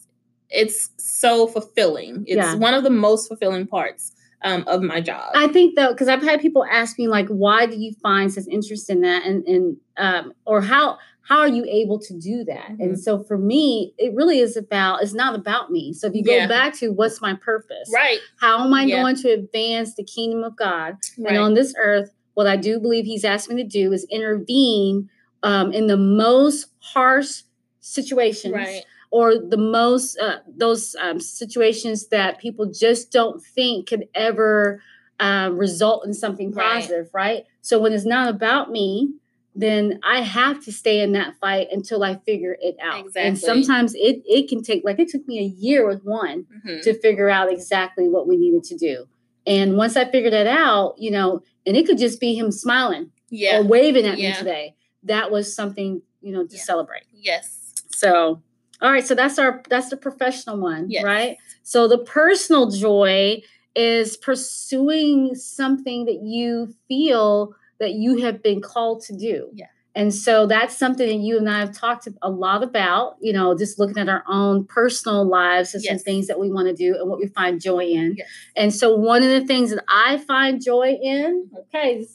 it's 0.52 0.90
so 0.98 1.46
fulfilling 1.46 2.24
it's 2.26 2.36
yeah. 2.36 2.54
one 2.54 2.74
of 2.74 2.84
the 2.84 2.90
most 2.90 3.28
fulfilling 3.28 3.66
parts 3.66 4.12
um, 4.44 4.64
of 4.66 4.82
my 4.82 5.00
job 5.00 5.30
i 5.34 5.46
think 5.48 5.76
though 5.76 5.92
because 5.92 6.08
i've 6.08 6.22
had 6.22 6.40
people 6.40 6.64
ask 6.70 6.98
me 6.98 7.08
like 7.08 7.28
why 7.28 7.66
do 7.66 7.76
you 7.76 7.92
find 8.02 8.32
such 8.32 8.44
interest 8.48 8.90
in 8.90 9.00
that 9.02 9.24
and 9.24 9.44
and 9.46 9.76
um, 9.96 10.32
or 10.46 10.60
how 10.60 10.98
how 11.28 11.38
are 11.38 11.48
you 11.48 11.64
able 11.68 12.00
to 12.00 12.18
do 12.18 12.42
that 12.44 12.68
mm-hmm. 12.70 12.82
and 12.82 13.00
so 13.00 13.22
for 13.22 13.38
me 13.38 13.94
it 13.98 14.12
really 14.14 14.40
is 14.40 14.56
about 14.56 15.02
it's 15.02 15.14
not 15.14 15.34
about 15.34 15.70
me 15.70 15.92
so 15.92 16.08
if 16.08 16.14
you 16.14 16.24
go 16.24 16.34
yeah. 16.34 16.48
back 16.48 16.74
to 16.74 16.88
what's 16.88 17.20
my 17.20 17.34
purpose 17.34 17.88
right 17.94 18.18
how 18.40 18.64
am 18.64 18.74
i 18.74 18.82
yeah. 18.82 19.00
going 19.00 19.14
to 19.14 19.28
advance 19.30 19.94
the 19.94 20.04
kingdom 20.04 20.42
of 20.42 20.56
god 20.56 20.96
right. 21.18 21.28
and 21.28 21.38
on 21.38 21.54
this 21.54 21.72
earth 21.78 22.10
what 22.34 22.46
I 22.46 22.56
do 22.56 22.80
believe 22.80 23.04
he's 23.04 23.24
asked 23.24 23.50
me 23.50 23.62
to 23.62 23.68
do 23.68 23.92
is 23.92 24.06
intervene 24.10 25.10
um, 25.42 25.72
in 25.72 25.86
the 25.86 25.96
most 25.96 26.66
harsh 26.80 27.42
situations 27.80 28.54
right. 28.54 28.84
Or 29.12 29.38
the 29.38 29.58
most 29.58 30.18
uh, 30.18 30.38
those 30.48 30.96
um, 31.00 31.20
situations 31.20 32.08
that 32.08 32.38
people 32.38 32.66
just 32.66 33.12
don't 33.12 33.40
think 33.42 33.88
could 33.88 34.08
ever 34.14 34.82
uh, 35.20 35.50
result 35.52 36.06
in 36.06 36.14
something 36.14 36.52
positive, 36.52 37.10
right. 37.12 37.24
right? 37.24 37.44
So 37.60 37.78
when 37.78 37.92
it's 37.92 38.06
not 38.06 38.28
about 38.28 38.70
me, 38.70 39.12
then 39.54 40.00
I 40.02 40.22
have 40.22 40.64
to 40.64 40.72
stay 40.72 41.00
in 41.00 41.12
that 41.12 41.34
fight 41.38 41.68
until 41.70 42.02
I 42.02 42.16
figure 42.16 42.56
it 42.58 42.76
out. 42.82 43.00
Exactly. 43.00 43.22
And 43.22 43.38
sometimes 43.38 43.94
it 43.94 44.22
it 44.26 44.48
can 44.48 44.62
take 44.62 44.82
like 44.82 44.98
it 44.98 45.08
took 45.08 45.28
me 45.28 45.38
a 45.38 45.42
year 45.42 45.86
with 45.86 46.02
one 46.02 46.44
mm-hmm. 46.44 46.80
to 46.80 46.98
figure 46.98 47.28
out 47.28 47.52
exactly 47.52 48.08
what 48.08 48.26
we 48.26 48.38
needed 48.38 48.64
to 48.64 48.76
do. 48.76 49.06
And 49.46 49.76
once 49.76 49.96
I 49.96 50.06
figured 50.10 50.32
that 50.32 50.46
out, 50.46 50.94
you 50.98 51.10
know, 51.10 51.42
and 51.66 51.76
it 51.76 51.86
could 51.86 51.98
just 51.98 52.18
be 52.18 52.34
him 52.34 52.50
smiling 52.50 53.10
yeah. 53.28 53.58
or 53.58 53.62
waving 53.64 54.06
at 54.06 54.18
yeah. 54.18 54.30
me 54.30 54.36
today. 54.36 54.74
that 55.02 55.30
was 55.30 55.54
something 55.54 56.00
you 56.22 56.32
know 56.32 56.46
to 56.46 56.56
Yeah. 56.56 56.62
celebrate. 56.62 57.02
Yes. 57.12 57.74
So, 57.90 58.40
all 58.82 58.90
right, 58.90 59.06
so 59.06 59.14
that's 59.14 59.38
our 59.38 59.62
that's 59.70 59.90
the 59.90 59.96
professional 59.96 60.58
one, 60.58 60.90
Yes. 60.90 61.04
right? 61.04 61.36
So 61.62 61.86
the 61.88 61.98
personal 61.98 62.70
joy 62.70 63.42
is 63.74 64.16
pursuing 64.16 65.34
something 65.34 66.04
that 66.06 66.20
you 66.22 66.74
feel 66.88 67.54
that 67.80 67.92
you 67.92 68.18
have 68.18 68.42
been 68.42 68.60
called 68.60 69.02
to 69.04 69.16
do. 69.16 69.48
Yeah. 69.54 69.66
And 69.94 70.14
so 70.14 70.46
that's 70.46 70.76
something 70.76 71.06
that 71.06 71.24
you 71.24 71.36
and 71.36 71.48
I 71.50 71.58
have 71.60 71.72
talked 71.76 72.08
a 72.22 72.30
lot 72.30 72.62
about, 72.62 73.16
you 73.20 73.32
know, 73.32 73.56
just 73.56 73.78
looking 73.78 73.98
at 73.98 74.08
our 74.08 74.24
own 74.26 74.64
personal 74.64 75.24
lives 75.28 75.74
and 75.74 75.82
some 75.82 75.98
things 75.98 76.26
that 76.28 76.40
we 76.40 76.50
want 76.50 76.68
to 76.68 76.74
do 76.74 76.96
and 76.98 77.10
what 77.10 77.18
we 77.18 77.26
find 77.28 77.60
joy 77.60 77.84
in. 77.84 78.14
Yes. 78.16 78.28
And 78.56 78.74
so 78.74 78.94
one 78.94 79.22
of 79.22 79.28
the 79.28 79.46
things 79.46 79.70
that 79.70 79.84
I 79.88 80.16
find 80.18 80.62
joy 80.64 80.96
in, 81.02 81.46
mm-hmm. 81.46 81.56
okay, 81.76 82.06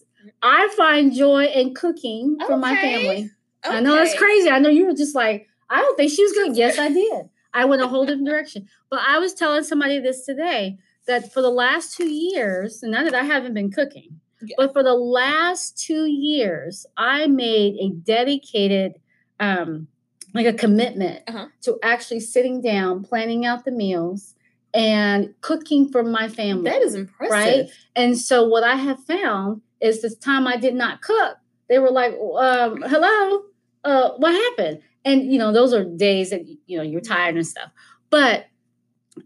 I 0.41 0.73
find 0.75 1.13
joy 1.13 1.45
in 1.45 1.75
cooking 1.75 2.37
for 2.47 2.57
my 2.57 2.71
Okay. 2.73 2.95
family. 2.95 3.31
I 3.63 3.79
know 3.81 3.95
that's 3.95 4.17
crazy. 4.17 4.49
I 4.49 4.59
know 4.59 4.69
you 4.69 4.85
were 4.87 4.93
just 4.93 5.13
like, 5.15 5.47
I 5.69 5.81
don't 5.81 5.97
think 5.97 6.11
she 6.11 6.23
was 6.23 6.33
good. 6.33 6.55
Yes, 6.57 6.77
I 6.79 6.89
did. 6.89 7.29
I 7.53 7.65
went 7.65 7.81
a 7.81 7.87
whole 7.87 8.05
different 8.05 8.27
direction. 8.27 8.67
But 8.89 8.99
I 9.07 9.19
was 9.19 9.33
telling 9.33 9.63
somebody 9.63 9.99
this 9.99 10.25
today 10.25 10.77
that 11.07 11.31
for 11.33 11.41
the 11.41 11.49
last 11.49 11.95
two 11.95 12.09
years, 12.09 12.83
and 12.83 12.91
not 12.91 13.05
that 13.05 13.15
I 13.15 13.23
haven't 13.23 13.53
been 13.53 13.71
cooking, 13.71 14.19
Yeah. 14.41 14.55
but 14.57 14.73
for 14.73 14.83
the 14.83 14.93
last 14.93 15.77
two 15.77 16.05
years, 16.05 16.85
I 16.97 17.27
made 17.27 17.75
a 17.79 17.89
dedicated, 17.89 18.93
um, 19.39 19.87
like 20.33 20.45
a 20.45 20.53
commitment 20.53 21.23
Uh-huh. 21.27 21.47
to 21.61 21.79
actually 21.81 22.19
sitting 22.19 22.61
down, 22.61 23.03
planning 23.03 23.45
out 23.45 23.65
the 23.65 23.71
meals, 23.71 24.35
and 24.73 25.33
cooking 25.41 25.89
for 25.89 26.03
my 26.03 26.27
family. 26.27 26.69
That 26.69 26.81
is 26.81 26.93
impressive. 26.93 27.31
Right? 27.31 27.69
And 27.95 28.17
so 28.17 28.45
what 28.47 28.63
I 28.63 28.75
have 28.75 29.03
found 29.05 29.61
is 29.81 30.01
this 30.01 30.15
time 30.17 30.45
I 30.47 30.57
did 30.57 30.75
not 30.75 31.01
cook, 31.01 31.37
they 31.69 31.79
were 31.79 31.89
like, 31.91 32.13
um, 32.13 32.81
hello, 32.83 33.43
uh, 33.83 34.11
what 34.17 34.33
happened? 34.33 34.81
And 35.07 35.31
you 35.31 35.39
know, 35.39 35.51
those 35.53 35.73
are 35.73 35.83
days 35.85 36.29
that 36.31 36.43
you 36.67 36.77
know 36.77 36.83
you're 36.83 37.01
tired 37.01 37.35
and 37.35 37.47
stuff. 37.47 37.71
But 38.09 38.47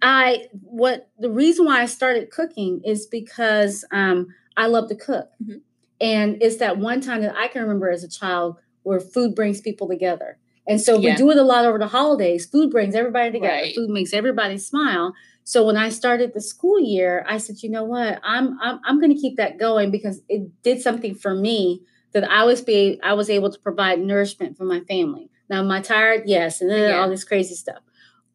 I 0.02 0.48
what 0.62 1.10
the 1.20 1.30
reason 1.30 1.66
why 1.66 1.82
I 1.82 1.86
started 1.86 2.32
cooking 2.32 2.82
is 2.86 3.08
because 3.08 3.86
um 3.92 4.28
I 4.58 4.68
love 4.68 4.90
to 4.90 4.96
cook. 4.96 5.30
Mhm. 5.44 5.62
And 6.00 6.42
it's 6.42 6.58
that 6.58 6.78
one 6.78 7.02
time 7.02 7.22
that 7.22 7.36
I 7.38 7.48
can 7.48 7.62
remember 7.64 7.90
as 7.90 8.04
a 8.04 8.10
child 8.10 8.58
where 8.84 9.00
food 9.00 9.36
brings 9.36 9.62
people 9.62 9.88
together. 9.88 10.38
And 10.68 10.80
so 10.82 10.98
Yeah. 11.00 11.12
we 11.12 11.16
do 11.16 11.32
it 11.32 11.38
a 11.38 11.44
lot 11.44 11.66
over 11.66 11.80
the 11.80 11.88
holidays. 11.88 12.46
Food 12.46 12.70
brings 12.72 12.96
everybody 12.96 13.32
together. 13.32 13.54
Right. 13.54 13.76
Food 13.76 13.90
makes 13.90 14.14
everybody 14.14 14.58
smile. 14.58 15.14
So 15.44 15.66
when 15.66 15.78
I 15.78 15.90
started 15.90 16.34
the 16.34 16.42
school 16.42 16.80
year, 16.80 17.26
I 17.28 17.38
said, 17.38 17.64
you 17.64 17.70
know 17.70 17.84
what? 17.84 18.20
I'm 18.24 18.58
I'm 18.62 18.80
I'm 18.86 19.00
going 19.00 19.14
to 19.16 19.20
keep 19.22 19.38
that 19.38 19.58
going 19.58 19.92
because 19.92 20.22
it 20.30 20.44
did 20.64 20.82
something 20.82 21.16
for 21.16 21.34
me 21.34 21.82
that 22.14 22.24
I 22.30 22.44
was 22.44 22.62
be 22.62 23.00
I 23.04 23.14
was 23.14 23.30
able 23.30 23.52
to 23.52 23.60
provide 23.60 24.00
nourishment 24.00 24.58
for 24.58 24.66
my 24.66 24.82
family. 24.82 25.31
Now, 25.52 25.60
am 25.60 25.70
I 25.70 25.82
tired? 25.82 26.24
Yes, 26.26 26.62
and 26.62 26.70
then 26.72 26.90
Yeah. 26.90 27.00
all 27.02 27.10
this 27.10 27.26
crazy 27.26 27.54
stuff. 27.56 27.84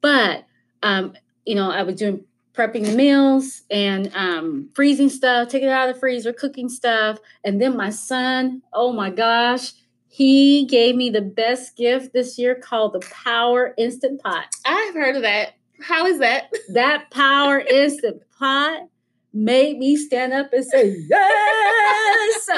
But 0.03 0.45
um, 0.83 1.15
you 1.47 1.55
know, 1.55 1.71
I 1.71 1.83
was 1.83 1.97
doing 1.97 2.25
prepping 2.53 2.85
the 2.85 2.95
meals 2.95 3.63
and 3.71 4.11
um, 4.15 4.69
freezing 4.75 5.09
stuff, 5.09 5.49
taking 5.49 5.69
it 5.69 5.73
out 5.73 5.89
of 5.89 5.95
the 5.95 6.01
freezer, 6.01 6.33
cooking 6.33 6.69
stuff, 6.69 7.19
and 7.43 7.61
then 7.61 7.77
my 7.77 7.91
son. 7.91 8.63
Oh 8.73 8.93
my 8.93 9.11
gosh, 9.11 9.73
he 10.09 10.67
gave 10.67 10.95
me 10.95 11.09
the 11.11 11.23
best 11.23 11.77
gift 11.77 12.13
this 12.13 12.39
year 12.39 12.55
called 12.55 12.93
the 12.93 13.01
Power 13.11 13.75
Instant 13.79 14.23
Pot. 14.23 14.45
I've 14.65 14.95
heard 14.95 15.17
of 15.17 15.23
that. 15.23 15.55
How 15.81 16.07
is 16.07 16.19
that? 16.21 16.51
That 16.75 17.11
Power 17.11 17.59
Instant 17.71 18.23
Pot 18.39 18.89
made 19.37 19.79
me 19.79 19.97
stand 19.97 20.33
up 20.33 20.53
and 20.53 20.65
say 20.65 20.97
yes. 21.09 22.51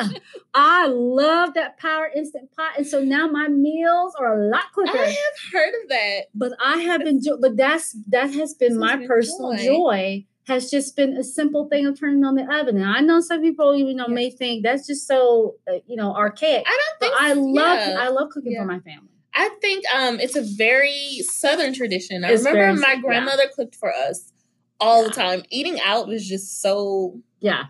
I 0.55 0.87
love 0.89 1.55
that 1.55 1.77
Power 1.79 2.11
Instant 2.15 2.51
Pot, 2.57 2.73
and 2.79 2.87
so 2.87 3.01
now 3.03 3.27
my 3.29 3.49
meals 3.49 4.15
are 4.19 4.41
a 4.41 4.49
lot 4.51 4.65
quicker. 4.73 4.97
I 4.97 5.05
have 5.07 5.53
heard 5.53 5.75
of 5.83 5.89
that. 5.91 6.21
but 6.35 6.53
I 6.65 6.79
have 6.79 7.03
enjoyed. 7.03 7.41
But 7.41 7.57
that's 7.57 7.97
that 8.09 8.31
has 8.33 8.55
been 8.55 8.71
This 8.75 8.79
my 8.79 8.91
has 8.93 8.99
been 9.01 9.09
personal 9.09 9.57
joy. 9.57 9.65
joy. 9.65 10.27
Has 10.47 10.71
just 10.71 10.97
been 10.97 11.15
a 11.15 11.23
simple 11.23 11.69
thing 11.69 11.85
of 11.87 12.01
turning 12.01 12.25
on 12.25 12.35
the 12.35 12.43
oven, 12.45 12.77
and 12.79 12.87
I 12.87 13.01
know 13.01 13.21
some 13.21 13.43
people, 13.43 13.77
you 13.77 13.93
know, 13.95 14.07
Yeah. 14.09 14.15
may 14.15 14.31
think 14.31 14.63
that's 14.65 14.87
just 14.87 15.07
so, 15.07 15.57
uh, 15.71 15.75
you 15.87 15.95
know, 15.97 16.15
archaic. 16.15 16.65
I 16.67 16.71
don't 16.71 17.01
But 17.01 17.19
think 17.19 17.21
I 17.21 17.33
love, 17.35 17.79
Yeah. 17.81 17.97
I 18.01 18.09
love 18.09 18.31
cooking 18.31 18.53
Yeah. 18.53 18.61
for 18.63 18.67
my 18.67 18.81
family. 18.81 19.11
I 19.35 19.51
think 19.61 19.85
um 19.95 20.19
it's 20.21 20.37
a 20.37 20.43
very 20.43 21.19
southern 21.23 21.75
tradition. 21.75 22.25
I 22.25 22.33
It's 22.33 22.45
remember 22.47 22.81
my 22.81 22.97
grandmother 22.97 23.45
cooked 23.55 23.75
for 23.77 23.93
us 23.95 24.33
all 24.81 25.03
Yeah. 25.03 25.09
the 25.09 25.15
time. 25.15 25.43
Eating 25.51 25.79
out 25.85 26.07
was 26.09 26.27
just 26.29 26.61
so 26.63 27.21
Yeah, 27.41 27.67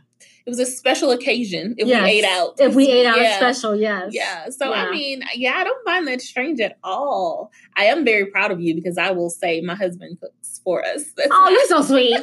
it 0.47 0.51
was 0.51 0.59
a 0.59 0.67
special 0.67 1.11
occasion 1.11 1.75
if 1.79 1.87
Yes. 1.87 2.03
we 2.03 2.09
ate 2.11 2.25
out. 2.25 2.55
if 2.59 2.75
we 2.75 2.89
ate 2.91 3.07
out, 3.07 3.21
Yeah. 3.21 3.37
special, 3.37 3.77
yes, 3.77 4.11
Yeah. 4.15 4.49
So 4.51 4.71
Yeah. 4.71 4.85
I 4.87 4.91
mean, 4.91 5.23
yeah, 5.35 5.55
I 5.57 5.65
don't 5.65 5.85
find 5.85 6.07
that 6.09 6.21
strange 6.23 6.61
at 6.61 6.79
all. 6.83 7.51
I 7.77 7.85
am 7.87 8.05
very 8.05 8.27
proud 8.27 8.51
of 8.51 8.61
you 8.61 8.75
because 8.75 8.97
I 8.99 9.11
will 9.11 9.31
say 9.31 9.61
my 9.61 9.75
husband 9.75 10.19
cooks 10.21 10.61
for 10.65 10.85
us. 10.85 11.05
That's 11.17 11.29
Oh, 11.33 11.49
you're 11.51 11.67
so 11.67 11.83
sweet. 11.83 12.19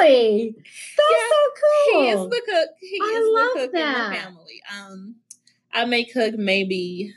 really? 0.00 0.54
That's 0.96 1.28
so 1.28 1.92
cool. 1.92 2.02
he 2.02 2.08
is 2.10 2.20
the 2.30 2.42
cook. 2.46 2.68
He 2.80 2.98
I 3.02 3.06
is 3.06 3.28
love 3.30 3.48
the 3.54 3.60
cook 3.60 3.74
in 3.74 3.80
that. 3.80 4.10
the 4.10 4.16
family. 4.20 4.62
Um, 4.78 5.14
I 5.72 5.84
may 5.84 6.04
cook 6.04 6.34
maybe 6.36 7.12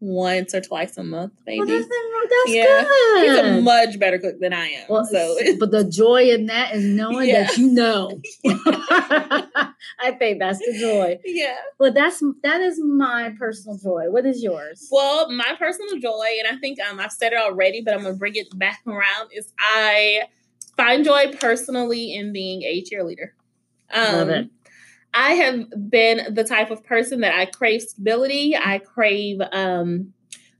once 0.00 0.54
or 0.54 0.60
twice 0.60 0.96
a 0.98 1.02
month, 1.04 1.32
maybe. 1.46 1.60
Well, 1.60 1.66
that's, 1.68 1.88
that's 1.88 2.50
Yeah. 2.50 2.84
good. 2.84 3.24
He's 3.30 3.38
a 3.38 3.60
much 3.62 3.98
better 3.98 4.18
cook 4.18 4.38
than 4.40 4.52
I 4.52 4.66
am. 4.68 4.86
Well, 4.88 5.04
so 5.06 5.36
but 5.58 5.70
the 5.70 5.84
joy 5.84 6.24
in 6.30 6.46
that 6.46 6.74
is 6.74 6.84
knowing 6.84 7.28
Yeah. 7.28 7.44
that 7.44 7.56
you 7.56 7.70
know. 7.70 8.20
I 8.44 10.12
think 10.18 10.38
that's 10.40 10.58
the 10.58 10.76
joy. 10.78 11.18
yeah. 11.24 11.56
But 11.78 11.94
that's 11.94 12.22
that 12.42 12.60
is 12.60 12.80
my 12.82 13.32
personal 13.38 13.78
joy. 13.78 14.10
What 14.10 14.26
is 14.26 14.42
yours? 14.42 14.88
Well, 14.90 15.30
my 15.32 15.54
personal 15.58 15.98
joy, 16.00 16.26
and 16.44 16.54
I 16.54 16.58
think 16.60 16.78
um, 16.80 17.00
I've 17.00 17.12
said 17.12 17.32
it 17.32 17.38
already, 17.38 17.80
but 17.80 17.94
I'm 17.94 18.02
gonna 18.02 18.14
bring 18.14 18.36
it 18.36 18.56
back 18.58 18.80
around. 18.86 19.30
Is 19.32 19.52
I 19.58 20.22
find 20.76 21.04
joy 21.04 21.32
personally 21.40 22.14
in 22.14 22.32
being 22.32 22.62
a 22.62 22.82
cheerleader. 22.82 23.28
Um, 23.92 24.12
Love 24.14 24.28
it. 24.30 24.48
I 25.14 25.34
have 25.34 25.90
been 25.90 26.34
the 26.34 26.44
type 26.44 26.70
of 26.70 26.82
person 26.84 27.20
that 27.20 27.34
I 27.34 27.46
crave 27.46 27.82
stability. 27.82 28.56
I 28.56 28.78
crave 28.78 29.40
um, 29.52 30.12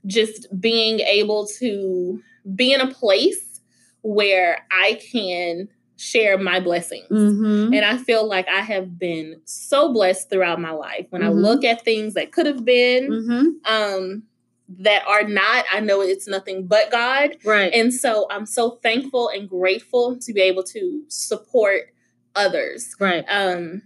just 0.05 0.47
being 0.59 1.01
able 1.01 1.45
to 1.59 2.21
be 2.55 2.73
in 2.73 2.79
a 2.81 2.87
place 2.91 3.59
where 4.01 4.65
I 4.71 4.99
can 5.11 5.67
share 5.97 6.37
my 6.37 6.59
blessings. 6.59 7.07
Mm-hmm. 7.09 7.73
And 7.73 7.85
I 7.85 7.97
feel 7.97 8.27
like 8.27 8.47
I 8.47 8.61
have 8.61 8.97
been 8.99 9.41
so 9.45 9.91
blessed 9.93 10.29
throughout 10.29 10.59
my 10.61 10.71
life. 10.71 11.07
When 11.09 11.23
I 11.23 11.27
Mhm. 11.29 11.41
look 11.41 11.63
at 11.63 11.83
things 11.83 12.13
that 12.15 12.31
could 12.31 12.45
have 12.45 12.63
been, 12.65 13.09
Mm-hmm. 13.11 13.73
um, 13.73 14.23
that 14.67 15.05
are 15.07 15.23
not, 15.23 15.65
I 15.71 15.79
know 15.79 16.01
it's 16.01 16.27
nothing 16.27 16.65
but 16.67 16.91
God. 16.91 17.37
Right. 17.45 17.71
And 17.73 17.93
so 17.93 18.25
I'm 18.31 18.45
so 18.45 18.71
thankful 18.81 19.29
and 19.29 19.47
grateful 19.49 20.17
to 20.17 20.33
be 20.33 20.41
able 20.41 20.63
to 20.63 21.03
support 21.07 21.91
others. 22.35 22.95
right. 22.99 23.23
Um, 23.29 23.83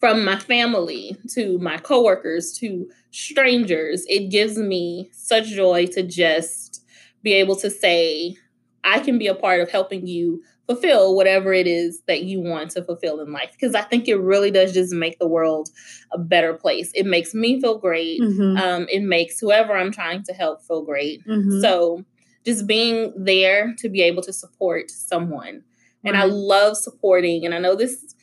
from 0.00 0.24
my 0.24 0.38
family 0.38 1.16
to 1.34 1.58
my 1.58 1.78
coworkers 1.78 2.52
to 2.58 2.88
strangers, 3.10 4.04
it 4.08 4.30
gives 4.30 4.56
me 4.56 5.10
such 5.12 5.48
joy 5.48 5.86
to 5.86 6.02
just 6.02 6.84
be 7.22 7.32
able 7.32 7.56
to 7.56 7.70
say, 7.70 8.36
I 8.84 9.00
can 9.00 9.18
be 9.18 9.26
a 9.26 9.34
part 9.34 9.60
of 9.60 9.70
helping 9.70 10.06
you 10.06 10.42
fulfill 10.66 11.16
whatever 11.16 11.52
it 11.52 11.66
is 11.66 12.02
that 12.06 12.24
you 12.24 12.40
want 12.40 12.70
to 12.72 12.84
fulfill 12.84 13.20
in 13.20 13.32
life. 13.32 13.50
Because 13.52 13.74
I 13.74 13.82
think 13.82 14.06
it 14.06 14.16
really 14.16 14.50
does 14.50 14.72
just 14.72 14.92
make 14.92 15.18
the 15.18 15.28
world 15.28 15.70
a 16.12 16.18
better 16.18 16.54
place. 16.54 16.90
It 16.94 17.06
makes 17.06 17.34
me 17.34 17.60
feel 17.60 17.78
great. 17.78 18.20
Mm-hmm. 18.20 18.56
Um, 18.56 18.86
it 18.90 19.00
makes 19.00 19.40
whoever 19.40 19.74
I'm 19.74 19.90
trying 19.90 20.22
to 20.24 20.32
help 20.32 20.62
feel 20.62 20.82
great. 20.82 21.26
Mm-hmm. 21.26 21.60
So 21.60 22.04
just 22.44 22.66
being 22.66 23.12
there 23.16 23.74
to 23.78 23.88
be 23.88 24.02
able 24.02 24.22
to 24.22 24.32
support 24.32 24.90
someone. 24.90 25.64
And 26.04 26.16
I 26.16 26.24
love 26.24 26.76
supporting, 26.76 27.44
and 27.44 27.52
I 27.52 27.58
know 27.58 27.74
this 27.74 28.14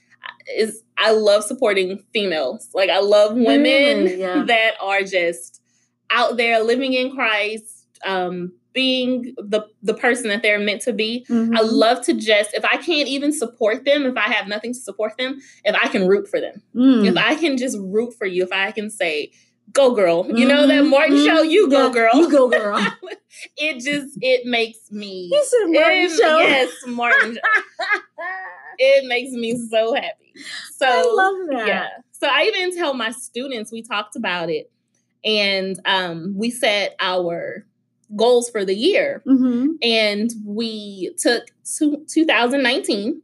is, 0.56 0.84
I 0.98 1.12
love 1.12 1.44
supporting 1.44 2.04
females. 2.14 2.70
Like, 2.74 2.90
I 2.90 3.00
love 3.00 3.34
women 3.36 3.64
Really? 4.06 4.20
Yeah. 4.20 4.44
that 4.48 4.72
are 4.82 5.02
just 5.04 5.62
out 6.10 6.38
there 6.38 6.64
living 6.64 6.94
in 6.94 7.12
Christ, 7.16 7.88
um, 8.06 8.54
being 8.74 9.34
the, 9.38 9.62
the 9.84 9.94
person 9.94 10.28
that 10.30 10.42
they're 10.42 10.60
meant 10.60 10.82
to 10.82 10.92
be. 10.94 11.26
I 11.30 11.34
Mm-hmm. 11.34 11.54
love 11.66 12.02
to 12.06 12.14
just, 12.14 12.54
if 12.54 12.66
I 12.66 12.78
can't 12.78 13.08
even 13.08 13.32
support 13.32 13.86
them, 13.86 14.06
if 14.06 14.18
I 14.18 14.30
have 14.34 14.48
nothing 14.48 14.74
to 14.74 14.80
support 14.80 15.14
them, 15.18 15.40
if 15.64 15.76
I 15.82 15.88
can 15.88 16.08
root 16.08 16.28
for 16.28 16.40
them, 16.42 16.62
Mm. 16.76 17.06
if 17.08 17.18
I 17.18 17.36
can 17.36 17.58
just 17.58 17.78
root 17.80 18.14
for 18.18 18.28
you, 18.28 18.44
if 18.44 18.52
I 18.52 18.72
can 18.72 18.90
say, 18.90 19.32
go 19.72 19.96
girl, 19.96 20.28
you 20.38 20.46
know 20.46 20.68
that 20.68 20.84
Mhm, 20.84 20.90
Martin 20.90 21.18
show, 21.18 21.44
mhm. 21.44 21.50
you 21.50 21.70
go 21.70 21.88
Yeah, 21.88 21.94
girl. 21.94 22.12
You 22.16 22.30
go, 22.32 22.48
girl. 22.50 22.78
it 23.58 23.80
just 23.84 24.18
it 24.22 24.46
makes 24.46 24.92
me 24.92 25.28
He 25.30 25.44
said 25.44 25.68
Martin 25.72 25.98
it- 26.06 26.12
show. 26.12 26.38
yes 26.40 26.72
martin 26.88 27.38
it 28.78 29.06
makes 29.08 29.32
me 29.32 29.58
so 29.70 29.94
happy 29.94 30.34
so 30.74 30.86
I 30.88 31.02
love 31.02 31.36
that. 31.52 31.68
yeah 31.68 31.88
so 32.12 32.28
i 32.30 32.44
even 32.44 32.76
tell 32.76 32.94
my 32.94 33.12
students 33.12 33.72
we 33.72 33.82
talked 33.82 34.16
about 34.16 34.50
it 34.50 34.72
and 35.24 35.80
um 35.86 36.34
we 36.38 36.50
set 36.52 36.96
our 37.00 37.66
goals 38.16 38.50
for 38.50 38.64
the 38.66 38.76
year 38.76 39.24
Mm-hmm. 39.26 39.72
and 39.82 40.32
we 40.46 41.14
took 41.18 41.44
two, 41.78 42.06
2019 42.12 43.22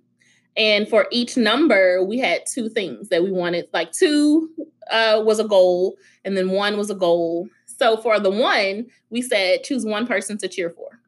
and 0.57 0.87
for 0.89 1.07
each 1.11 1.37
number 1.37 2.03
we 2.03 2.17
had 2.19 2.41
two 2.51 2.67
things 2.69 3.09
that 3.09 3.23
we 3.23 3.31
wanted 3.31 3.67
like 3.73 3.91
two 3.91 4.49
uh, 4.89 5.21
was 5.23 5.39
a 5.39 5.45
goal, 5.47 5.95
and 6.25 6.35
then 6.35 6.49
one 6.49 6.75
was 6.77 6.89
a 6.89 6.95
goal. 6.95 7.47
So 7.65 7.95
for 7.95 8.19
the 8.19 8.29
one, 8.29 8.87
we 9.09 9.21
said 9.21 9.63
choose 9.63 9.85
one 9.85 10.05
person 10.05 10.37
to 10.39 10.49
cheer 10.49 10.69
for. 10.71 10.99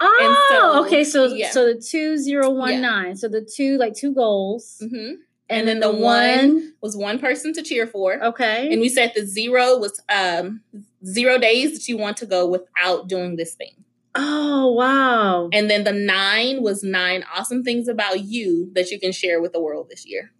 Oh, 0.00 0.46
so- 0.50 0.84
okay. 0.86 1.04
So 1.04 1.26
yeah. 1.26 1.50
so 1.50 1.64
the 1.72 1.80
two 1.80 2.16
zero 2.18 2.50
one 2.50 2.80
nine. 2.80 3.16
So 3.16 3.28
the 3.28 3.40
two 3.40 3.78
like 3.78 3.94
two 3.94 4.12
goals, 4.14 4.76
hmm 4.80 5.12
and, 5.48 5.66
then 5.68 5.78
then 5.78 5.92
the 5.92 5.92
the 5.96 6.02
one. 6.02 6.72
Was 6.82 6.96
one 6.96 7.18
person 7.20 7.52
to 7.54 7.62
cheer 7.62 7.86
for. 7.86 8.22
Okay. 8.22 8.68
And 8.72 8.80
we 8.80 8.88
said 8.88 9.12
the 9.14 9.24
zero 9.24 9.78
was 9.78 10.00
um, 10.08 10.60
zero 11.04 11.38
days 11.38 11.72
that 11.74 11.88
you 11.88 11.96
want 11.96 12.16
to 12.18 12.26
go 12.26 12.46
without 12.46 13.08
doing 13.08 13.36
this 13.36 13.54
thing. 13.54 13.84
oh 14.14 14.72
wow. 14.72 15.48
And 15.52 15.70
then 15.70 15.84
the 15.84 15.92
nine 15.92 16.62
was 16.62 16.82
nine 16.82 17.24
awesome 17.34 17.62
things 17.62 17.86
about 17.88 18.24
you 18.24 18.70
that 18.74 18.90
you 18.90 18.98
can 18.98 19.12
share 19.12 19.40
with 19.40 19.52
the 19.52 19.60
world 19.60 19.88
this 19.88 20.04
year. 20.06 20.32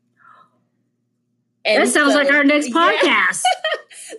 And 1.65 1.83
that 1.83 1.89
sounds 1.89 2.13
so- 2.13 2.19
like 2.19 2.33
our 2.33 2.45
next 2.45 2.69
Yeah. 2.69 2.75
podcast. 3.03 3.43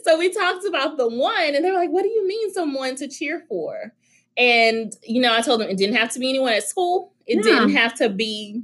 so 0.04 0.18
we 0.18 0.32
talked 0.32 0.66
about 0.66 0.98
the 0.98 1.08
one, 1.08 1.56
and 1.56 1.64
they're 1.64 1.74
like, 1.74 1.90
"What 1.90 2.04
do 2.04 2.10
you 2.10 2.28
mean, 2.28 2.54
someone 2.54 2.96
to 2.98 3.08
cheer 3.08 3.44
for?" 3.48 3.94
And 4.38 4.94
you 5.04 5.20
know, 5.22 5.34
I 5.36 5.42
told 5.42 5.62
them 5.62 5.70
it 5.70 5.78
didn't 5.78 5.96
have 5.96 6.12
to 6.14 6.20
be 6.20 6.30
anyone 6.30 6.54
at 6.54 6.64
school. 6.64 7.14
It 7.26 7.38
Yeah. 7.38 7.44
didn't 7.44 7.70
have 7.72 7.94
to 7.96 8.10
be, 8.10 8.62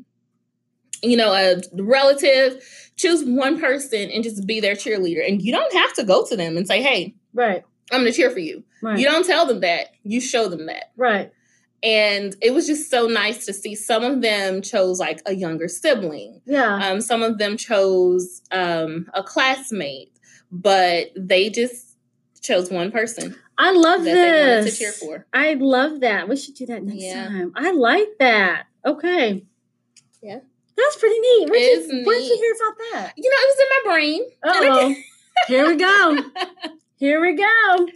you 1.02 1.18
know, 1.18 1.34
a 1.34 1.62
relative. 1.82 2.64
Choose 2.96 3.24
one 3.24 3.60
person 3.60 4.10
and 4.12 4.24
just 4.24 4.46
be 4.46 4.60
their 4.60 4.76
cheerleader. 4.76 5.28
And 5.28 5.42
you 5.42 5.52
don't 5.52 5.74
have 5.74 5.94
to 5.96 6.04
go 6.04 6.26
to 6.26 6.36
them 6.38 6.58
and 6.58 6.68
say, 6.68 6.82
"Hey, 6.82 7.16
Right. 7.34 7.64
I'm 7.92 8.02
going 8.02 8.12
to 8.12 8.16
cheer 8.16 8.30
for 8.30 8.40
you." 8.40 8.64
Right. 8.82 9.00
You 9.00 9.06
don't 9.06 9.26
tell 9.26 9.46
them 9.46 9.62
that. 9.62 9.88
You 10.04 10.22
show 10.22 10.48
them 10.48 10.68
that. 10.68 10.92
right. 10.96 11.32
And 11.82 12.34
it 12.42 12.54
was 12.54 12.66
just 12.66 12.90
so 12.90 13.08
nice 13.08 13.46
to 13.46 13.52
see. 13.52 13.76
Some 13.76 14.06
of 14.06 14.22
them 14.22 14.62
chose 14.62 15.02
like 15.02 15.22
a 15.26 15.36
younger 15.36 15.68
sibling. 15.68 16.40
Yeah. 16.46 16.78
Um, 16.78 17.02
some 17.02 17.22
of 17.24 17.40
them 17.40 17.58
chose 17.58 18.42
um, 18.52 19.10
a 19.14 19.22
classmate, 19.22 20.14
but 20.50 21.08
they 21.18 21.50
just 21.50 21.98
chose 22.42 22.70
one 22.72 22.90
person 22.90 23.36
I 23.66 23.72
love 23.72 24.04
that 24.04 24.14
they 24.14 24.58
to 24.60 24.64
this. 24.66 24.78
cheer 24.78 24.92
for. 24.92 25.26
I 25.34 25.54
love 25.54 26.02
that. 26.02 26.28
We 26.28 26.36
should 26.36 26.56
do 26.56 26.66
that 26.68 26.84
next 26.84 27.02
Yeah. 27.04 27.28
time. 27.28 27.52
I 27.56 27.72
like 27.72 28.10
that. 28.20 28.66
Okay. 28.86 29.46
Yeah. 30.22 30.40
That's 30.76 30.96
pretty 30.98 31.20
neat. 31.20 31.50
Where'd, 31.50 31.62
It 31.62 31.92
you, 31.92 32.00
is 32.02 32.06
where'd 32.08 32.24
you 32.24 32.36
hear 32.36 32.54
about 32.56 32.78
that? 32.94 33.14
You 33.16 33.30
know, 33.30 33.38
it 33.40 33.48
was 33.48 33.60
in 33.60 33.68
my 33.70 33.94
brain. 33.94 34.22
Oh. 34.46 34.96
Here 35.48 35.68
we 35.68 35.76
go. 35.76 36.18
Here 36.98 37.20
we 37.22 37.34
go. 37.36 37.88